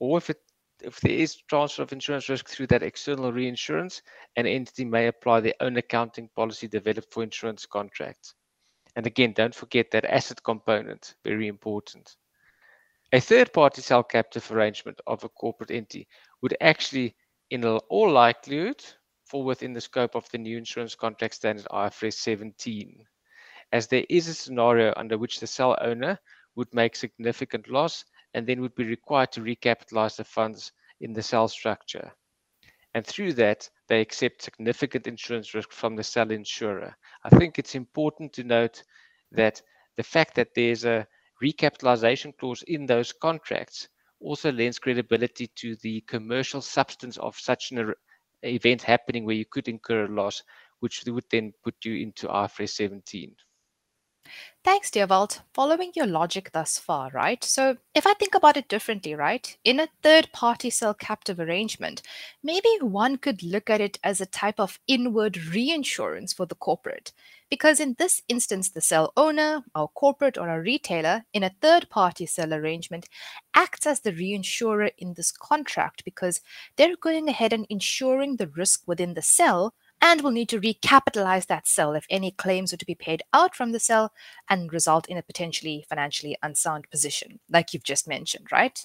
or 0.00 0.18
if 0.18 0.28
it 0.28 0.36
if 0.82 1.00
there 1.00 1.12
is 1.12 1.36
transfer 1.48 1.80
of 1.80 1.94
insurance 1.94 2.28
risk 2.28 2.46
through 2.46 2.66
that 2.66 2.82
external 2.82 3.32
reinsurance, 3.32 4.02
an 4.36 4.46
entity 4.46 4.84
may 4.84 5.06
apply 5.06 5.40
their 5.40 5.54
own 5.60 5.78
accounting 5.78 6.28
policy 6.36 6.68
developed 6.68 7.10
for 7.10 7.22
insurance 7.22 7.64
contracts. 7.64 8.34
And 8.94 9.06
again, 9.06 9.32
don't 9.32 9.54
forget 9.54 9.90
that 9.92 10.04
asset 10.04 10.42
component, 10.42 11.14
very 11.24 11.46
important. 11.46 12.16
A 13.14 13.20
third 13.20 13.50
party 13.54 13.80
cell 13.80 14.02
captive 14.02 14.52
arrangement 14.52 15.00
of 15.06 15.24
a 15.24 15.30
corporate 15.30 15.70
entity 15.70 16.06
would 16.42 16.54
actually, 16.60 17.16
in 17.48 17.64
all 17.64 18.10
likelihood, 18.10 18.84
fall 19.24 19.44
within 19.44 19.72
the 19.72 19.80
scope 19.80 20.14
of 20.14 20.28
the 20.32 20.38
new 20.38 20.58
insurance 20.58 20.94
contract 20.94 21.36
standard 21.36 21.66
IFRS 21.70 22.14
17, 22.14 23.06
as 23.72 23.86
there 23.86 24.04
is 24.10 24.28
a 24.28 24.34
scenario 24.34 24.92
under 24.96 25.16
which 25.16 25.40
the 25.40 25.46
cell 25.46 25.76
owner 25.80 26.18
would 26.54 26.72
make 26.74 26.94
significant 26.94 27.68
loss 27.68 28.04
and 28.34 28.46
then 28.46 28.60
would 28.60 28.74
be 28.74 28.84
required 28.84 29.32
to 29.32 29.40
recapitalize 29.40 30.16
the 30.16 30.24
funds 30.24 30.72
in 31.00 31.12
the 31.12 31.22
cell 31.22 31.48
structure. 31.48 32.12
And 32.94 33.06
through 33.06 33.32
that, 33.34 33.68
they 33.88 34.02
accept 34.02 34.42
significant 34.42 35.06
insurance 35.06 35.54
risk 35.54 35.72
from 35.72 35.96
the 35.96 36.04
cell 36.04 36.30
insurer. 36.30 36.94
I 37.24 37.30
think 37.30 37.58
it's 37.58 37.74
important 37.74 38.34
to 38.34 38.44
note 38.44 38.82
that 39.30 39.62
the 39.96 40.02
fact 40.02 40.34
that 40.34 40.54
there's 40.54 40.84
a 40.84 41.06
recapitalization 41.42 42.36
clause 42.36 42.62
in 42.64 42.84
those 42.84 43.12
contracts 43.12 43.88
also 44.20 44.52
lends 44.52 44.78
credibility 44.78 45.48
to 45.56 45.76
the 45.76 46.02
commercial 46.02 46.60
substance 46.60 47.16
of 47.16 47.38
such 47.38 47.72
an 47.72 47.78
er-, 47.78 47.96
event 48.42 48.82
happening 48.82 49.24
where 49.24 49.34
you 49.34 49.46
could 49.46 49.68
incur 49.68 50.04
a 50.04 50.08
loss, 50.08 50.42
which 50.80 51.02
would 51.06 51.24
then 51.30 51.52
put 51.64 51.74
you 51.84 51.96
into 51.96 52.28
IFRS 52.28 52.70
17. 52.70 53.34
Thanks, 54.64 54.90
Dewald. 54.92 55.42
Following 55.54 55.90
your 55.96 56.06
logic 56.06 56.52
thus 56.52 56.78
far, 56.78 57.10
right? 57.10 57.42
So, 57.42 57.78
if 57.94 58.06
I 58.06 58.14
think 58.14 58.34
about 58.34 58.56
it 58.56 58.68
differently, 58.68 59.14
right? 59.14 59.56
In 59.64 59.80
a 59.80 59.88
third 60.02 60.30
party 60.32 60.70
cell 60.70 60.94
captive 60.94 61.40
arrangement, 61.40 62.02
maybe 62.44 62.68
one 62.80 63.16
could 63.18 63.42
look 63.42 63.68
at 63.68 63.80
it 63.80 63.98
as 64.04 64.20
a 64.20 64.26
type 64.26 64.60
of 64.60 64.78
inward 64.86 65.36
reinsurance 65.36 66.32
for 66.32 66.46
the 66.46 66.54
corporate. 66.54 67.12
Because 67.50 67.80
in 67.80 67.96
this 67.98 68.22
instance, 68.28 68.70
the 68.70 68.80
cell 68.80 69.12
owner, 69.16 69.64
our 69.74 69.88
corporate, 69.88 70.38
or 70.38 70.48
a 70.48 70.62
retailer 70.62 71.24
in 71.32 71.42
a 71.42 71.54
third 71.60 71.90
party 71.90 72.24
cell 72.24 72.54
arrangement 72.54 73.08
acts 73.54 73.86
as 73.86 74.00
the 74.00 74.12
reinsurer 74.12 74.90
in 74.96 75.14
this 75.14 75.32
contract 75.32 76.04
because 76.04 76.40
they're 76.76 76.96
going 76.96 77.28
ahead 77.28 77.52
and 77.52 77.66
insuring 77.68 78.36
the 78.36 78.46
risk 78.46 78.82
within 78.86 79.14
the 79.14 79.22
cell 79.22 79.74
and 80.02 80.20
will 80.20 80.32
need 80.32 80.48
to 80.48 80.60
recapitalize 80.60 81.46
that 81.46 81.68
cell 81.68 81.94
if 81.94 82.04
any 82.10 82.32
claims 82.32 82.72
are 82.72 82.76
to 82.76 82.84
be 82.84 82.94
paid 82.94 83.22
out 83.32 83.54
from 83.54 83.70
the 83.70 83.78
cell 83.78 84.12
and 84.50 84.72
result 84.72 85.08
in 85.08 85.16
a 85.16 85.22
potentially 85.22 85.86
financially 85.88 86.36
unsound 86.42 86.90
position, 86.90 87.38
like 87.48 87.72
you've 87.72 87.84
just 87.84 88.08
mentioned, 88.08 88.48
right? 88.50 88.84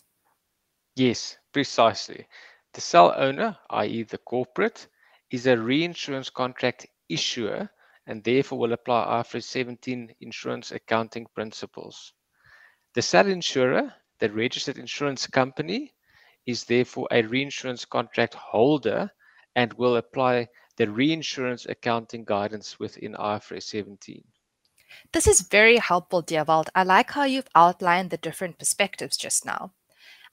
Yes, 0.95 1.37
precisely. 1.51 2.27
The 2.73 2.81
cell 2.81 3.13
owner, 3.17 3.57
i.e., 3.71 4.03
the 4.03 4.19
corporate, 4.19 4.87
is 5.31 5.47
a 5.47 5.57
reinsurance 5.57 6.29
contract 6.29 6.85
issuer 7.09 7.69
and 8.05 8.23
therefore 8.23 8.59
will 8.59 8.73
apply 8.73 9.23
IFRS 9.23 9.43
17 9.43 10.13
insurance 10.21 10.71
accounting 10.71 11.25
principles. 11.33 12.13
The 12.93 13.01
cell 13.01 13.27
insurer, 13.27 13.93
the 14.19 14.31
registered 14.31 14.77
insurance 14.77 15.25
company, 15.27 15.93
is 16.45 16.63
therefore 16.63 17.07
a 17.11 17.23
reinsurance 17.23 17.85
contract 17.85 18.35
holder 18.35 19.09
and 19.55 19.73
will 19.73 19.97
apply 19.97 20.47
the 20.77 20.89
reinsurance 20.89 21.65
accounting 21.65 22.23
guidance 22.23 22.79
within 22.79 23.13
IFRS 23.13 23.63
17. 23.63 24.23
This 25.11 25.27
is 25.27 25.41
very 25.41 25.77
helpful, 25.77 26.21
Dewald. 26.21 26.69
I 26.73 26.83
like 26.83 27.11
how 27.11 27.23
you've 27.23 27.49
outlined 27.55 28.09
the 28.09 28.17
different 28.17 28.57
perspectives 28.57 29.17
just 29.17 29.45
now. 29.45 29.73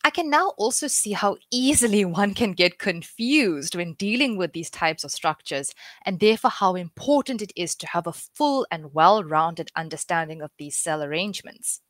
I 0.07 0.11
can 0.11 0.29
now 0.29 0.49
also 0.59 0.87
see 0.87 1.13
how 1.13 1.39
easily 1.51 2.05
one 2.05 2.35
can 2.35 2.53
get 2.53 2.79
confused 2.79 3.75
when 3.75 3.95
dealing 3.95 4.37
with 4.37 4.53
these 4.53 4.71
types 4.71 5.03
of 5.03 5.11
structures, 5.11 5.75
and 6.05 6.21
therefore 6.21 6.51
how 6.51 6.75
important 6.75 7.41
it 7.41 7.53
is 7.57 7.75
to 7.77 7.87
have 7.89 8.07
a 8.07 8.13
full 8.13 8.67
and 8.71 8.93
well 8.93 9.25
rounded 9.25 9.71
understanding 9.75 10.43
of 10.43 10.51
these 10.59 10.77
cell 10.77 11.03
arrangements. 11.03 11.81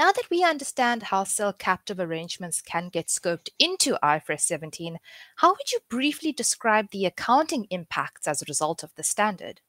Now 0.00 0.12
that 0.12 0.30
we 0.30 0.42
understand 0.42 1.02
how 1.02 1.24
cell 1.24 1.52
captive 1.52 2.00
arrangements 2.00 2.62
can 2.62 2.88
get 2.88 3.08
scoped 3.08 3.50
into 3.58 3.98
IFRS 4.02 4.40
17, 4.40 4.98
how 5.36 5.50
would 5.50 5.72
you 5.72 5.80
briefly 5.90 6.32
describe 6.32 6.88
the 6.88 7.04
accounting 7.04 7.66
impacts 7.68 8.26
as 8.26 8.40
a 8.40 8.46
result 8.48 8.82
of 8.82 8.94
the 8.94 9.02
standard? 9.02 9.60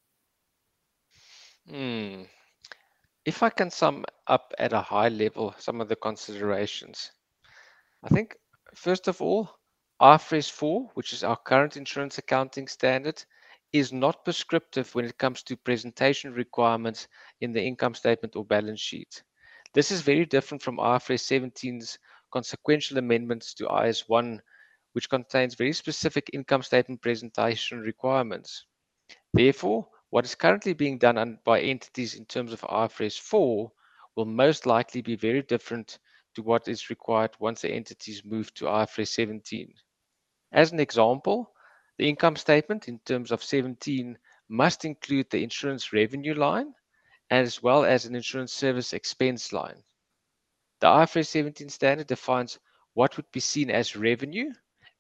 Hmm. 1.68 2.22
If 3.26 3.44
I 3.44 3.50
can 3.50 3.70
sum 3.70 4.06
up 4.26 4.54
at 4.58 4.72
a 4.72 4.80
high 4.80 5.10
level 5.10 5.54
some 5.58 5.82
of 5.82 5.90
the 5.90 5.98
considerations, 5.98 7.12
I 8.02 8.08
think 8.08 8.38
first 8.74 9.10
of 9.10 9.22
all, 9.22 9.50
IFRS 10.02 10.50
4, 10.50 10.92
which 10.94 11.12
is 11.12 11.26
our 11.26 11.36
current 11.36 11.76
insurance 11.76 12.20
accounting 12.20 12.70
standard, 12.70 13.22
is 13.74 13.92
not 13.92 14.24
prescriptive 14.24 14.96
when 14.96 15.04
it 15.04 15.18
comes 15.18 15.44
to 15.44 15.58
presentation 15.58 16.32
requirements 16.32 17.10
in 17.42 17.52
the 17.52 17.62
income 17.62 17.96
statement 17.96 18.38
or 18.38 18.46
balance 18.46 18.80
sheet. 18.80 19.24
This 19.74 19.90
is 19.90 20.02
very 20.02 20.26
different 20.26 20.62
from 20.62 20.78
IFRS 20.78 21.24
17's 21.24 21.98
consequential 22.34 22.98
amendments 22.98 23.54
to 23.54 23.68
IAS 23.68 24.10
1, 24.10 24.42
which 24.92 25.10
contains 25.10 25.56
very 25.56 25.72
specific 25.72 26.30
income 26.34 26.62
statement 26.62 27.02
presentation 27.02 27.80
requirements. 27.80 28.66
Therefore, 29.34 29.88
what 30.10 30.26
is 30.26 30.36
currently 30.36 30.74
being 30.74 30.98
done 30.98 31.40
by 31.46 31.62
entities 31.62 32.16
in 32.16 32.26
terms 32.26 32.52
of 32.52 32.60
IFRS 32.62 33.18
4 33.20 33.72
will 34.18 34.26
most 34.26 34.66
likely 34.66 35.02
be 35.02 35.16
very 35.16 35.42
different 35.42 36.00
to 36.36 36.42
what 36.42 36.68
is 36.68 36.90
required 36.90 37.32
once 37.40 37.62
the 37.62 37.72
entities 37.72 38.26
move 38.26 38.54
to 38.56 38.66
IFRS 38.66 39.08
17. 39.08 39.74
As 40.52 40.74
an 40.74 40.82
example, 40.82 41.54
the 41.98 42.10
income 42.10 42.36
statement 42.36 42.90
in 42.90 43.00
terms 43.06 43.32
of 43.32 43.42
17 43.42 44.18
must 44.50 44.84
include 44.84 45.30
the 45.30 45.42
insurance 45.42 45.94
revenue 45.94 46.34
line 46.34 46.74
as 47.32 47.64
well 47.64 47.86
as 47.86 48.06
an 48.06 48.14
insurance 48.14 48.52
service 48.52 48.92
expense 48.94 49.54
line. 49.54 49.82
The 50.82 50.88
IFRS 50.88 51.28
17 51.28 51.70
standard 51.70 52.08
defines 52.08 52.60
what 52.94 53.16
would 53.16 53.32
be 53.32 53.40
seen 53.40 53.72
as 53.72 53.96
revenue 53.96 54.52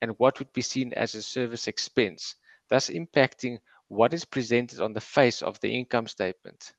and 0.01 0.17
what 0.17 0.39
would 0.39 0.51
be 0.53 0.61
seen 0.61 0.93
as 0.93 1.13
a 1.13 1.21
service 1.21 1.67
expense, 1.67 2.35
thus 2.69 2.89
impacting 2.89 3.59
what 3.89 4.13
is 4.13 4.23
presented 4.23 4.79
on 4.79 4.93
the 4.93 5.01
face 5.01 5.41
of 5.41 5.59
the 5.59 5.69
income 5.69 6.07
statement. 6.07 6.71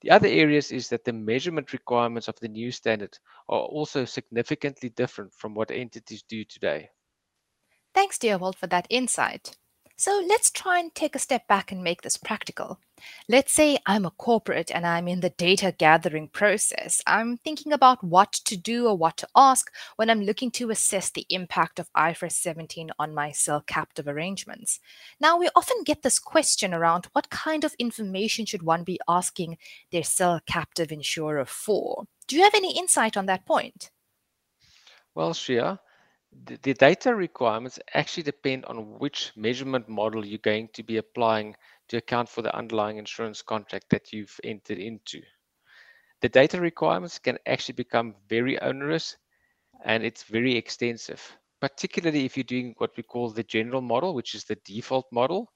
The 0.00 0.10
other 0.10 0.26
areas 0.26 0.72
is 0.72 0.88
that 0.88 1.04
the 1.04 1.12
measurement 1.12 1.72
requirements 1.72 2.26
of 2.26 2.38
the 2.40 2.48
new 2.48 2.72
standard 2.72 3.16
are 3.48 3.60
also 3.60 4.04
significantly 4.04 4.88
different 4.88 5.32
from 5.32 5.54
what 5.54 5.70
entities 5.70 6.24
do 6.24 6.44
today. 6.44 6.90
Thanks, 7.94 8.18
Dewald, 8.18 8.56
for 8.56 8.66
that 8.66 8.88
insight. 8.90 9.56
So 10.02 10.20
let's 10.28 10.50
try 10.50 10.80
and 10.80 10.92
take 10.92 11.14
a 11.14 11.20
step 11.20 11.46
back 11.46 11.70
and 11.70 11.80
make 11.80 12.02
this 12.02 12.16
practical. 12.16 12.80
Let's 13.28 13.52
say 13.52 13.78
I'm 13.86 14.04
a 14.04 14.10
corporate 14.10 14.72
and 14.74 14.84
I'm 14.84 15.06
in 15.06 15.20
the 15.20 15.30
data 15.30 15.72
gathering 15.78 16.26
process. 16.26 17.00
I'm 17.06 17.36
thinking 17.36 17.72
about 17.72 18.02
what 18.02 18.32
to 18.32 18.56
do 18.56 18.88
or 18.88 18.96
what 18.96 19.16
to 19.18 19.28
ask 19.36 19.70
when 19.94 20.10
I'm 20.10 20.22
looking 20.22 20.50
to 20.58 20.70
assess 20.70 21.08
the 21.10 21.24
impact 21.30 21.78
of 21.78 21.92
IFRS 21.96 22.32
17 22.32 22.90
on 22.98 23.14
my 23.14 23.30
cell 23.30 23.62
captive 23.64 24.08
arrangements. 24.08 24.80
Now, 25.20 25.38
we 25.38 25.48
often 25.54 25.84
get 25.84 26.02
this 26.02 26.18
question 26.18 26.74
around 26.74 27.06
what 27.12 27.30
kind 27.30 27.62
of 27.62 27.76
information 27.78 28.44
should 28.44 28.64
one 28.64 28.82
be 28.82 28.98
asking 29.08 29.56
their 29.92 30.02
cell 30.02 30.40
captive 30.44 30.90
insurer 30.90 31.44
for? 31.44 32.08
Do 32.26 32.34
you 32.34 32.42
have 32.42 32.56
any 32.56 32.76
insight 32.76 33.16
on 33.16 33.26
that 33.26 33.46
point? 33.46 33.92
Well, 35.14 35.32
Shreya, 35.32 35.78
the, 36.46 36.58
the 36.62 36.74
data 36.74 37.14
requirements 37.14 37.78
actually 37.94 38.22
depend 38.24 38.64
on 38.66 38.98
which 38.98 39.32
measurement 39.36 39.88
model 39.88 40.24
you're 40.24 40.38
going 40.38 40.68
to 40.74 40.82
be 40.82 40.96
applying 40.96 41.54
to 41.88 41.98
account 41.98 42.28
for 42.28 42.42
the 42.42 42.54
underlying 42.56 42.98
insurance 42.98 43.42
contract 43.42 43.86
that 43.90 44.12
you've 44.12 44.40
entered 44.44 44.78
into. 44.78 45.22
The 46.22 46.28
data 46.28 46.60
requirements 46.60 47.18
can 47.18 47.38
actually 47.46 47.74
become 47.74 48.14
very 48.28 48.58
onerous 48.60 49.16
and 49.84 50.04
it's 50.04 50.22
very 50.22 50.56
extensive, 50.56 51.20
particularly 51.60 52.24
if 52.24 52.36
you're 52.36 52.44
doing 52.44 52.74
what 52.78 52.96
we 52.96 53.02
call 53.02 53.30
the 53.30 53.42
general 53.42 53.82
model, 53.82 54.14
which 54.14 54.34
is 54.34 54.44
the 54.44 54.56
default 54.64 55.06
model. 55.12 55.52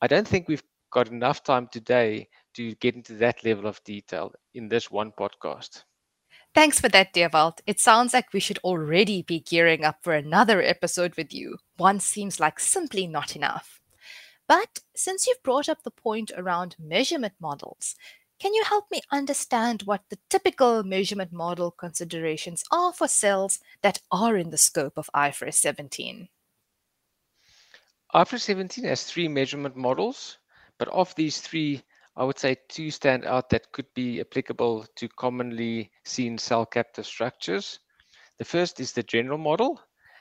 I 0.00 0.06
don't 0.06 0.26
think 0.26 0.48
we've 0.48 0.64
got 0.90 1.08
enough 1.08 1.44
time 1.44 1.68
today 1.68 2.28
to 2.54 2.74
get 2.76 2.96
into 2.96 3.14
that 3.16 3.44
level 3.44 3.66
of 3.66 3.82
detail 3.84 4.32
in 4.54 4.68
this 4.68 4.90
one 4.90 5.12
podcast. 5.12 5.84
Thanks 6.52 6.80
for 6.80 6.88
that, 6.88 7.12
dear 7.12 7.28
Dewald. 7.28 7.60
It 7.66 7.78
sounds 7.78 8.12
like 8.12 8.32
we 8.32 8.40
should 8.40 8.58
already 8.58 9.22
be 9.22 9.38
gearing 9.38 9.84
up 9.84 9.98
for 10.02 10.12
another 10.12 10.60
episode 10.60 11.14
with 11.16 11.32
you. 11.32 11.58
One 11.76 12.00
seems 12.00 12.40
like 12.40 12.58
simply 12.58 13.06
not 13.06 13.36
enough. 13.36 13.80
But 14.48 14.80
since 14.96 15.28
you've 15.28 15.44
brought 15.44 15.68
up 15.68 15.84
the 15.84 15.92
point 15.92 16.32
around 16.36 16.74
measurement 16.76 17.34
models, 17.38 17.94
can 18.40 18.52
you 18.52 18.64
help 18.64 18.90
me 18.90 19.00
understand 19.12 19.82
what 19.82 20.02
the 20.08 20.18
typical 20.28 20.82
measurement 20.82 21.30
model 21.30 21.70
considerations 21.70 22.64
are 22.72 22.92
for 22.92 23.06
cells 23.06 23.60
that 23.82 24.00
are 24.10 24.36
in 24.36 24.50
the 24.50 24.58
scope 24.58 24.94
of 24.96 25.10
IFRS 25.14 25.54
17? 25.54 26.28
IFRS 28.12 28.40
17 28.40 28.84
has 28.86 29.04
three 29.04 29.28
measurement 29.28 29.76
models, 29.76 30.38
but 30.78 30.88
of 30.88 31.14
these 31.14 31.40
three, 31.40 31.82
I 32.20 32.24
would 32.24 32.38
say 32.38 32.58
two 32.68 32.90
stand 32.90 33.24
out 33.24 33.48
that 33.48 33.72
could 33.72 33.86
be 33.94 34.20
applicable 34.20 34.84
to 34.96 35.08
commonly 35.08 35.90
seen 36.04 36.36
cell 36.36 36.66
captive 36.66 37.06
structures. 37.06 37.80
The 38.36 38.44
first 38.44 38.78
is 38.78 38.92
the 38.92 39.02
general 39.02 39.38
model, 39.38 39.80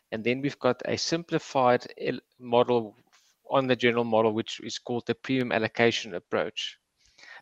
and 0.10 0.24
then 0.24 0.40
we've 0.40 0.58
got 0.60 0.82
a 0.86 0.98
simplified 0.98 1.88
model 2.40 2.96
on 3.50 3.68
the 3.68 3.76
general 3.76 4.06
model, 4.06 4.32
which 4.32 4.62
is 4.62 4.80
called 4.80 5.08
the 5.08 5.16
premium 5.16 5.52
allocation 5.52 6.16
approach. 6.16 6.78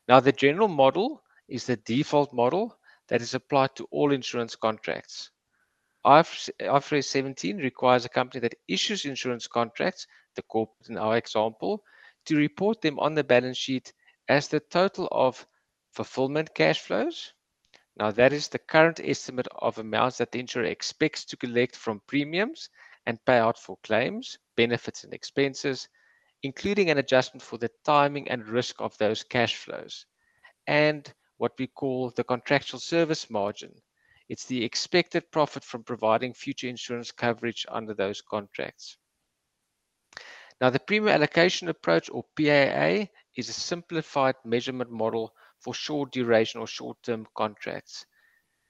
Now, 0.07 0.21
the 0.21 0.31
general 0.31 0.69
model 0.69 1.21
is 1.47 1.67
the 1.67 1.77
default 1.77 2.33
model 2.33 2.79
that 3.09 3.21
is 3.21 3.35
applied 3.35 3.75
to 3.75 3.87
all 3.91 4.11
insurance 4.11 4.55
contracts. 4.55 5.29
IFRS 6.03 7.03
17 7.03 7.57
requires 7.57 8.05
a 8.05 8.09
company 8.09 8.39
that 8.39 8.55
issues 8.67 9.05
insurance 9.05 9.45
contracts, 9.45 10.07
the 10.35 10.41
corporate 10.41 10.89
in 10.89 10.97
our 10.97 11.15
example, 11.15 11.83
to 12.25 12.35
report 12.35 12.81
them 12.81 12.97
on 12.97 13.13
the 13.13 13.23
balance 13.23 13.57
sheet 13.57 13.93
as 14.29 14.47
the 14.47 14.59
total 14.59 15.07
of 15.11 15.45
fulfillment 15.91 16.53
cash 16.53 16.79
flows. 16.81 17.33
Now, 17.97 18.11
that 18.11 18.33
is 18.33 18.47
the 18.47 18.59
current 18.59 18.99
estimate 19.03 19.47
of 19.55 19.79
amounts 19.79 20.19
that 20.19 20.31
the 20.31 20.39
insurer 20.39 20.65
expects 20.65 21.25
to 21.25 21.37
collect 21.37 21.75
from 21.75 22.01
premiums 22.07 22.69
and 23.05 23.23
pay 23.25 23.37
out 23.37 23.57
for 23.57 23.77
claims, 23.83 24.37
benefits, 24.55 25.03
and 25.03 25.13
expenses, 25.13 25.87
including 26.43 26.89
an 26.89 26.99
adjustment 26.99 27.41
for 27.41 27.57
the 27.57 27.71
timing 27.83 28.27
and 28.29 28.47
risk 28.47 28.75
of 28.79 28.97
those 28.97 29.23
cash 29.23 29.55
flows, 29.55 30.05
and 30.67 31.13
what 31.37 31.53
we 31.57 31.67
call 31.67 32.11
the 32.11 32.23
contractual 32.23 32.79
service 32.79 33.29
margin. 33.29 33.73
It's 34.29 34.45
the 34.45 34.63
expected 34.63 35.31
profit 35.31 35.63
from 35.63 35.83
providing 35.83 36.33
future 36.33 36.67
insurance 36.67 37.11
coverage 37.11 37.65
under 37.69 37.93
those 37.93 38.21
contracts. 38.21 38.97
Now, 40.59 40.71
the 40.71 40.79
premium 40.79 41.13
allocation 41.13 41.67
approach, 41.69 42.09
or 42.09 42.23
PAA, 42.35 43.07
is 43.35 43.49
a 43.49 43.53
simplified 43.53 44.35
measurement 44.43 44.89
model 44.89 45.33
for 45.59 45.73
short 45.73 46.11
duration 46.11 46.59
or 46.59 46.67
short 46.67 46.97
term 47.03 47.27
contracts. 47.35 48.05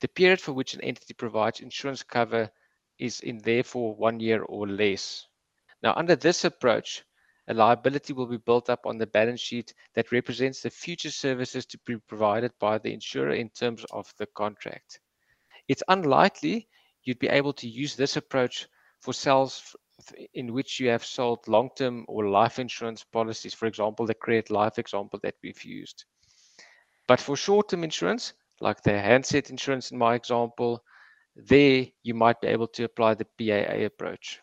The 0.02 0.10
period 0.10 0.42
for 0.42 0.54
which 0.54 0.74
an 0.74 0.82
entity 0.82 1.14
provides 1.14 1.62
insurance 1.62 2.04
cover 2.04 2.52
is 3.00 3.22
in 3.22 3.38
therefore 3.40 3.96
one 3.96 4.20
year 4.20 4.44
or 4.44 4.68
less. 4.68 5.28
Now, 5.82 5.94
under 5.96 6.16
this 6.16 6.44
approach, 6.44 7.04
a 7.48 7.54
liability 7.54 8.12
will 8.12 8.28
be 8.28 8.38
built 8.38 8.70
up 8.70 8.86
on 8.86 8.98
the 8.98 9.08
balance 9.08 9.40
sheet 9.40 9.74
that 9.94 10.12
represents 10.12 10.62
the 10.62 10.70
future 10.70 11.12
services 11.12 11.66
to 11.68 11.78
be 11.86 11.98
provided 11.98 12.52
by 12.60 12.78
the 12.78 12.94
insurer 12.94 13.32
in 13.32 13.50
terms 13.50 13.86
of 13.92 14.14
the 14.18 14.26
contract. 14.28 15.00
It's 15.68 15.84
unlikely 15.88 16.68
you'd 17.04 17.20
be 17.20 17.30
able 17.30 17.54
to 17.54 17.68
use 17.68 17.96
this 17.96 18.18
approach 18.18 18.68
for 19.00 19.14
cells 19.14 19.76
in 20.34 20.54
which 20.54 20.80
you 20.80 20.90
have 20.90 21.04
sold 21.04 21.48
long-term 21.48 22.06
or 22.08 22.30
life 22.30 22.60
insurance 22.60 23.04
policies, 23.04 23.54
for 23.54 23.66
example, 23.66 24.06
the 24.06 24.14
credit 24.14 24.50
life 24.50 24.80
example 24.80 25.20
that 25.24 25.36
we've 25.44 25.64
used. 25.64 26.06
But 27.08 27.20
for 27.20 27.36
short-term 27.36 27.84
insurance, 27.84 28.34
like 28.60 28.82
the 28.82 29.00
handset 29.00 29.50
insurance 29.50 29.92
in 29.92 29.98
my 29.98 30.16
example, 30.16 30.84
there 31.36 31.86
you 32.04 32.14
might 32.14 32.42
be 32.42 32.48
able 32.48 32.68
to 32.68 32.84
apply 32.84 33.14
the 33.14 33.26
PAA 33.40 33.86
approach. 33.86 34.42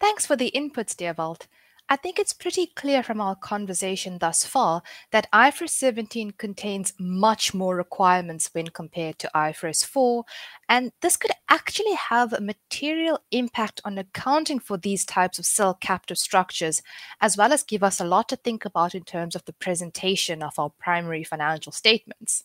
Thanks 0.00 0.26
for 0.26 0.36
the 0.36 0.50
inputs, 0.54 0.96
dear 0.96 1.14
Dewald. 1.14 1.46
I 1.92 1.96
think 1.96 2.20
it's 2.20 2.32
pretty 2.32 2.68
clear 2.68 3.02
from 3.02 3.20
our 3.20 3.34
conversation 3.34 4.18
thus 4.18 4.44
far 4.44 4.82
that 5.10 5.26
IFRS 5.32 5.70
17 5.70 6.30
contains 6.38 6.92
much 7.00 7.52
more 7.52 7.74
requirements 7.74 8.48
when 8.52 8.68
compared 8.68 9.18
to 9.18 9.30
IFRS 9.34 9.84
4, 9.84 10.24
and 10.68 10.92
this 11.02 11.16
could 11.16 11.32
actually 11.48 11.94
have 11.94 12.32
a 12.32 12.40
material 12.40 13.18
impact 13.32 13.80
on 13.84 13.98
accounting 13.98 14.60
for 14.60 14.76
these 14.76 15.04
types 15.04 15.40
of 15.40 15.46
cell 15.46 15.74
captive 15.74 16.16
structures, 16.16 16.80
as 17.20 17.36
well 17.36 17.52
as 17.52 17.64
give 17.64 17.82
us 17.82 18.00
a 18.00 18.04
lot 18.04 18.28
to 18.28 18.36
think 18.36 18.64
about 18.64 18.94
in 18.94 19.02
terms 19.02 19.34
of 19.34 19.44
the 19.46 19.52
presentation 19.52 20.44
of 20.44 20.60
our 20.60 20.70
primary 20.70 21.24
financial 21.24 21.72
statements. 21.72 22.44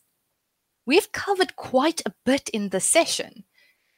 We've 0.87 1.11
covered 1.11 1.55
quite 1.55 2.01
a 2.03 2.13
bit 2.25 2.49
in 2.49 2.69
this 2.69 2.85
session. 2.85 3.43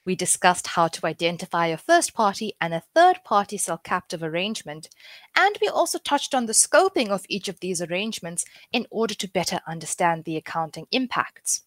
We 0.08 0.16
discussed 0.16 0.68
how 0.68 0.88
to 0.88 1.06
identify 1.06 1.68
a 1.68 1.76
first 1.76 2.14
party 2.14 2.54
and 2.62 2.74
a 2.74 2.84
third 2.96 3.26
party 3.26 3.58
cell 3.58 3.78
captive 3.78 4.24
arrangement, 4.24 4.88
and 5.36 5.58
we 5.62 5.68
also 5.68 6.00
touched 6.00 6.34
on 6.34 6.46
the 6.46 6.54
scoping 6.54 7.10
of 7.10 7.26
each 7.28 7.50
of 7.50 7.60
these 7.60 7.82
arrangements 7.82 8.46
in 8.72 8.88
order 8.90 9.14
to 9.16 9.28
better 9.28 9.60
understand 9.68 10.24
the 10.24 10.38
accounting 10.38 10.88
impacts. 10.94 11.64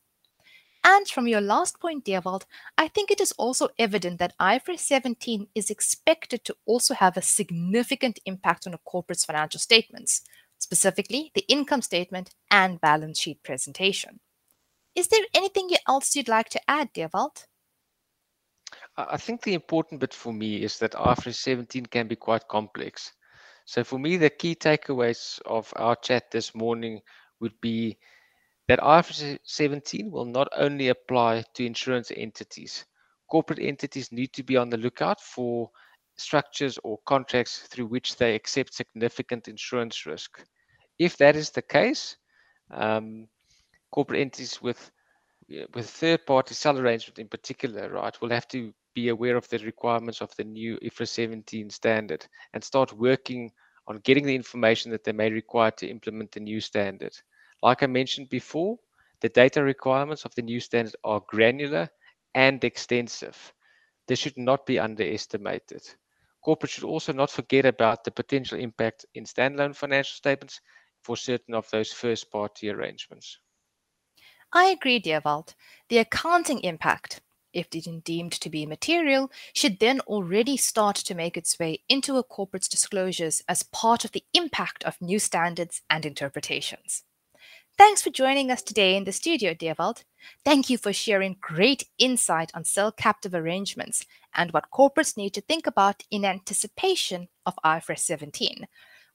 And 0.83 1.07
from 1.07 1.29
your 1.29 1.43
last 1.43 1.81
point, 1.81 2.07
Dewald, 2.07 2.47
I 2.79 2.89
think 2.89 3.11
it 3.11 3.21
is 3.21 3.33
also 3.33 3.69
evident 3.79 4.19
that 4.21 4.39
IFRS 4.41 4.79
17 4.79 5.49
is 5.55 5.69
expected 5.69 6.43
to 6.47 6.57
also 6.65 6.95
have 6.95 7.19
a 7.19 7.23
significant 7.23 8.21
impact 8.25 8.67
on 8.67 8.73
a 8.73 8.79
corporate's 8.79 9.27
financial 9.27 9.61
statements, 9.61 10.23
specifically 10.59 11.31
the 11.35 11.45
income 11.47 11.83
statement 11.83 12.31
and 12.51 12.81
balance 12.81 13.21
sheet 13.21 13.43
presentation. 13.43 14.21
Is 14.95 15.09
there 15.09 15.27
anything 15.35 15.73
else 15.87 16.17
you'd 16.17 16.27
like 16.27 16.49
to 16.49 16.61
add, 16.67 16.95
Dewald? 16.95 17.45
I 19.09 19.17
think 19.17 19.43
the 19.43 19.55
important 19.55 20.01
bit 20.01 20.15
for 20.15 20.33
me 20.33 20.63
is 20.63 20.79
that 20.79 20.93
IFRS 20.93 21.37
17 21.37 21.87
can 21.87 22.09
be 22.09 22.17
quite 22.17 22.49
complex. 22.49 23.13
So 23.65 23.85
for 23.85 23.99
me, 23.99 24.17
the 24.17 24.31
key 24.31 24.55
takeaways 24.55 25.41
of 25.47 25.73
our 25.77 25.97
chat 25.97 26.31
this 26.31 26.55
morning 26.55 27.01
would 27.41 27.61
be 27.61 27.99
that 28.69 28.81
IFRS 28.81 29.39
17 29.45 30.11
will 30.11 30.25
not 30.25 30.49
only 30.57 30.89
apply 30.89 31.45
to 31.55 31.65
insurance 31.65 32.11
entities. 32.17 32.85
Corporate 33.31 33.61
entities 33.61 34.13
need 34.13 34.33
to 34.33 34.43
be 34.43 34.57
on 34.57 34.71
the 34.71 34.77
lookout 34.77 35.21
for 35.21 35.71
structures 36.17 36.79
or 36.85 36.99
contracts 37.07 37.59
through 37.59 37.87
which 37.87 38.17
they 38.17 38.35
accept 38.35 38.75
significant 38.75 39.49
insurance 39.49 40.07
risk. 40.07 40.45
If 40.99 41.17
that 41.19 41.37
is 41.37 41.51
the 41.51 41.63
case, 41.63 42.17
um, 42.71 43.29
corporate 43.91 44.21
entities 44.21 44.61
with 44.63 44.91
with 45.75 45.91
third-party 45.91 46.55
cell 46.55 46.79
arrangement 46.79 47.19
in 47.19 47.27
particular, 47.27 47.89
right, 47.89 48.21
will 48.21 48.31
have 48.31 48.47
to 48.49 48.73
be 49.01 49.09
aware 49.09 49.37
of 49.37 49.49
the 49.49 49.59
requirements 49.59 50.21
of 50.21 50.35
the 50.37 50.45
new 50.45 50.79
IFRS 50.79 51.09
17 51.09 51.71
standard 51.71 52.27
and 52.53 52.63
start 52.63 52.93
working 52.93 53.51
on 53.87 53.99
getting 53.99 54.27
the 54.27 54.35
information 54.35 54.91
that 54.91 55.05
they 55.05 55.13
may 55.13 55.31
require 55.31 55.71
to 55.71 55.89
implement 55.89 56.33
the 56.33 56.41
new 56.41 56.61
standard. 56.61 57.17
Like 57.63 57.83
I 57.83 57.87
mentioned 57.87 58.29
before, 58.29 58.79
the 59.21 59.31
data 59.31 59.63
requirements 59.63 60.25
of 60.25 60.35
the 60.35 60.43
new 60.43 60.61
standard 60.61 60.97
are 61.03 61.23
granular 61.27 61.89
and 62.35 62.63
extensive. 62.63 63.55
This 64.07 64.19
should 64.19 64.37
not 64.37 64.67
be 64.67 64.79
underestimated. 64.79 65.83
Corporate 66.43 66.73
should 66.73 66.85
also 66.85 67.13
not 67.13 67.31
forget 67.31 67.65
about 67.65 68.05
the 68.05 68.11
potential 68.11 68.59
impact 68.59 69.07
in 69.15 69.25
standalone 69.25 69.75
financial 69.75 70.15
statements 70.15 70.61
for 71.03 71.17
certain 71.17 71.55
of 71.55 71.71
those 71.71 71.93
first 71.93 72.31
party 72.31 72.69
arrangements. 72.71 73.39
I 74.53 74.67
agree, 74.67 74.99
Dewald. 74.99 75.55
The 75.89 75.99
accounting 75.99 76.61
impact, 76.61 77.21
if 77.53 77.69
deemed 77.71 78.33
to 78.33 78.51
be 78.51 78.67
material, 78.67 79.31
should 79.55 79.79
then 79.79 80.01
already 80.01 80.57
start 80.57 80.97
to 80.97 81.15
make 81.15 81.37
its 81.37 81.59
way 81.59 81.83
into 81.89 82.17
a 82.17 82.25
corporate's 82.25 82.69
disclosures 82.69 83.43
as 83.49 83.63
part 83.63 84.05
of 84.05 84.13
the 84.13 84.25
impact 84.35 84.85
of 84.85 85.01
new 85.01 85.19
standards 85.19 85.83
and 85.89 86.07
interpretations. 86.07 87.05
Thanks 87.79 88.03
for 88.03 88.11
joining 88.11 88.51
us 88.51 88.63
today 88.63 88.95
in 88.95 89.05
the 89.05 89.13
studio, 89.13 89.55
Dewald. 89.55 90.05
Thank 90.45 90.69
you 90.69 90.77
for 90.77 90.93
sharing 90.93 91.37
great 91.41 91.85
insight 91.99 92.51
on 92.55 92.65
cell 92.65 92.93
captive 92.93 93.35
arrangements 93.35 94.05
and 94.35 94.53
what 94.53 94.71
corporates 94.71 95.17
need 95.17 95.33
to 95.35 95.41
think 95.41 95.67
about 95.67 96.03
in 96.11 96.25
anticipation 96.27 97.29
of 97.47 97.55
IFRS 97.65 98.01
17. 98.01 98.67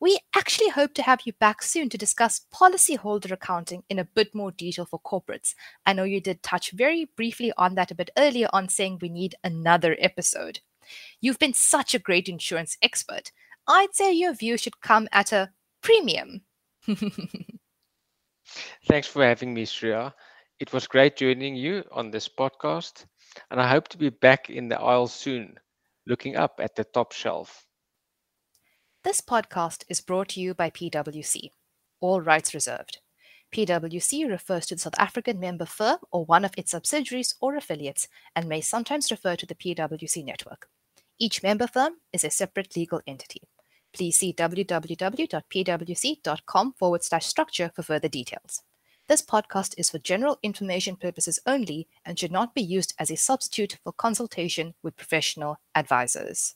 We 0.05 0.19
actually 0.35 0.69
hope 0.69 0.93
to 0.93 1.01
have 1.01 1.21
you 1.25 1.33
back 1.33 1.63
soon 1.63 1.89
to 1.89 1.97
discuss 1.97 2.45
policyholder 2.53 3.31
accounting 3.31 3.81
in 3.89 3.97
a 3.97 4.03
bit 4.05 4.35
more 4.35 4.51
detail 4.51 4.85
for 4.85 4.99
corporates. 4.99 5.55
I 5.83 5.93
know 5.93 6.03
you 6.03 6.21
did 6.21 6.43
touch 6.43 6.69
very 6.69 7.05
briefly 7.15 7.51
on 7.57 7.73
that 7.73 7.89
a 7.89 7.95
bit 7.95 8.11
earlier 8.15 8.47
on 8.53 8.69
saying 8.69 8.99
we 9.01 9.09
need 9.09 9.33
another 9.43 9.97
episode. 9.99 10.59
You've 11.21 11.39
been 11.39 11.53
such 11.55 11.95
a 11.95 11.99
great 11.99 12.29
insurance 12.29 12.77
expert. 12.83 13.31
I'd 13.67 13.95
say 13.95 14.13
your 14.13 14.35
view 14.35 14.57
should 14.57 14.79
come 14.79 15.07
at 15.11 15.31
a 15.31 15.49
premium. 15.81 16.43
Thanks 18.87 19.07
for 19.07 19.25
having 19.25 19.55
me, 19.55 19.65
Shreya. 19.65 20.13
It 20.59 20.71
was 20.71 20.85
great 20.85 21.17
joining 21.17 21.55
you 21.55 21.83
on 21.91 22.11
this 22.11 22.29
podcast, 22.29 23.05
and 23.49 23.59
I 23.59 23.67
hope 23.67 23.87
to 23.87 23.97
be 23.97 24.09
back 24.09 24.51
in 24.51 24.69
the 24.69 24.79
aisle 24.79 25.07
soon, 25.07 25.55
looking 26.05 26.35
up 26.35 26.59
at 26.61 26.75
the 26.75 26.83
top 26.83 27.11
shelf. 27.11 27.64
This 29.05 29.21
podcast 29.21 29.85
is 29.87 30.01
brought 30.01 30.29
to 30.29 30.41
you 30.41 30.55
by 30.55 30.71
PwC. 30.71 31.51
All 32.01 32.21
rights 32.21 32.55
reserved. 32.55 33.01
PwC 33.53 34.27
refers 34.27 34.65
to 34.65 34.73
the 34.73 34.81
South 34.81 34.97
African 34.97 35.39
member 35.39 35.67
firm 35.67 35.99
or 36.11 36.25
one 36.25 36.43
of 36.43 36.55
its 36.57 36.71
subsidiaries 36.71 37.35
or 37.39 37.55
affiliates 37.55 38.07
and 38.35 38.49
may 38.49 38.61
sometimes 38.61 39.11
refer 39.11 39.35
to 39.35 39.45
the 39.45 39.53
PwC 39.53 40.25
network. 40.25 40.69
Each 41.19 41.43
member 41.43 41.67
firm 41.67 41.97
is 42.11 42.23
a 42.23 42.31
separate 42.31 42.75
legal 42.75 42.99
entity. 43.05 43.43
Please 43.93 44.17
see 44.17 44.33
www.pwc.com 44.33 45.13
forward 46.73 47.03
slash 47.03 47.27
structure 47.27 47.71
for 47.75 47.83
further 47.83 48.09
details. 48.09 48.63
This 49.07 49.21
podcast 49.21 49.75
is 49.77 49.91
for 49.91 49.99
general 49.99 50.39
information 50.41 50.95
purposes 50.95 51.39
only 51.45 51.87
and 52.03 52.17
should 52.17 52.31
not 52.31 52.55
be 52.55 52.63
used 52.63 52.95
as 52.97 53.11
a 53.11 53.17
substitute 53.17 53.77
for 53.83 53.93
consultation 53.93 54.73
with 54.81 54.97
professional 54.97 55.59
advisors. 55.75 56.55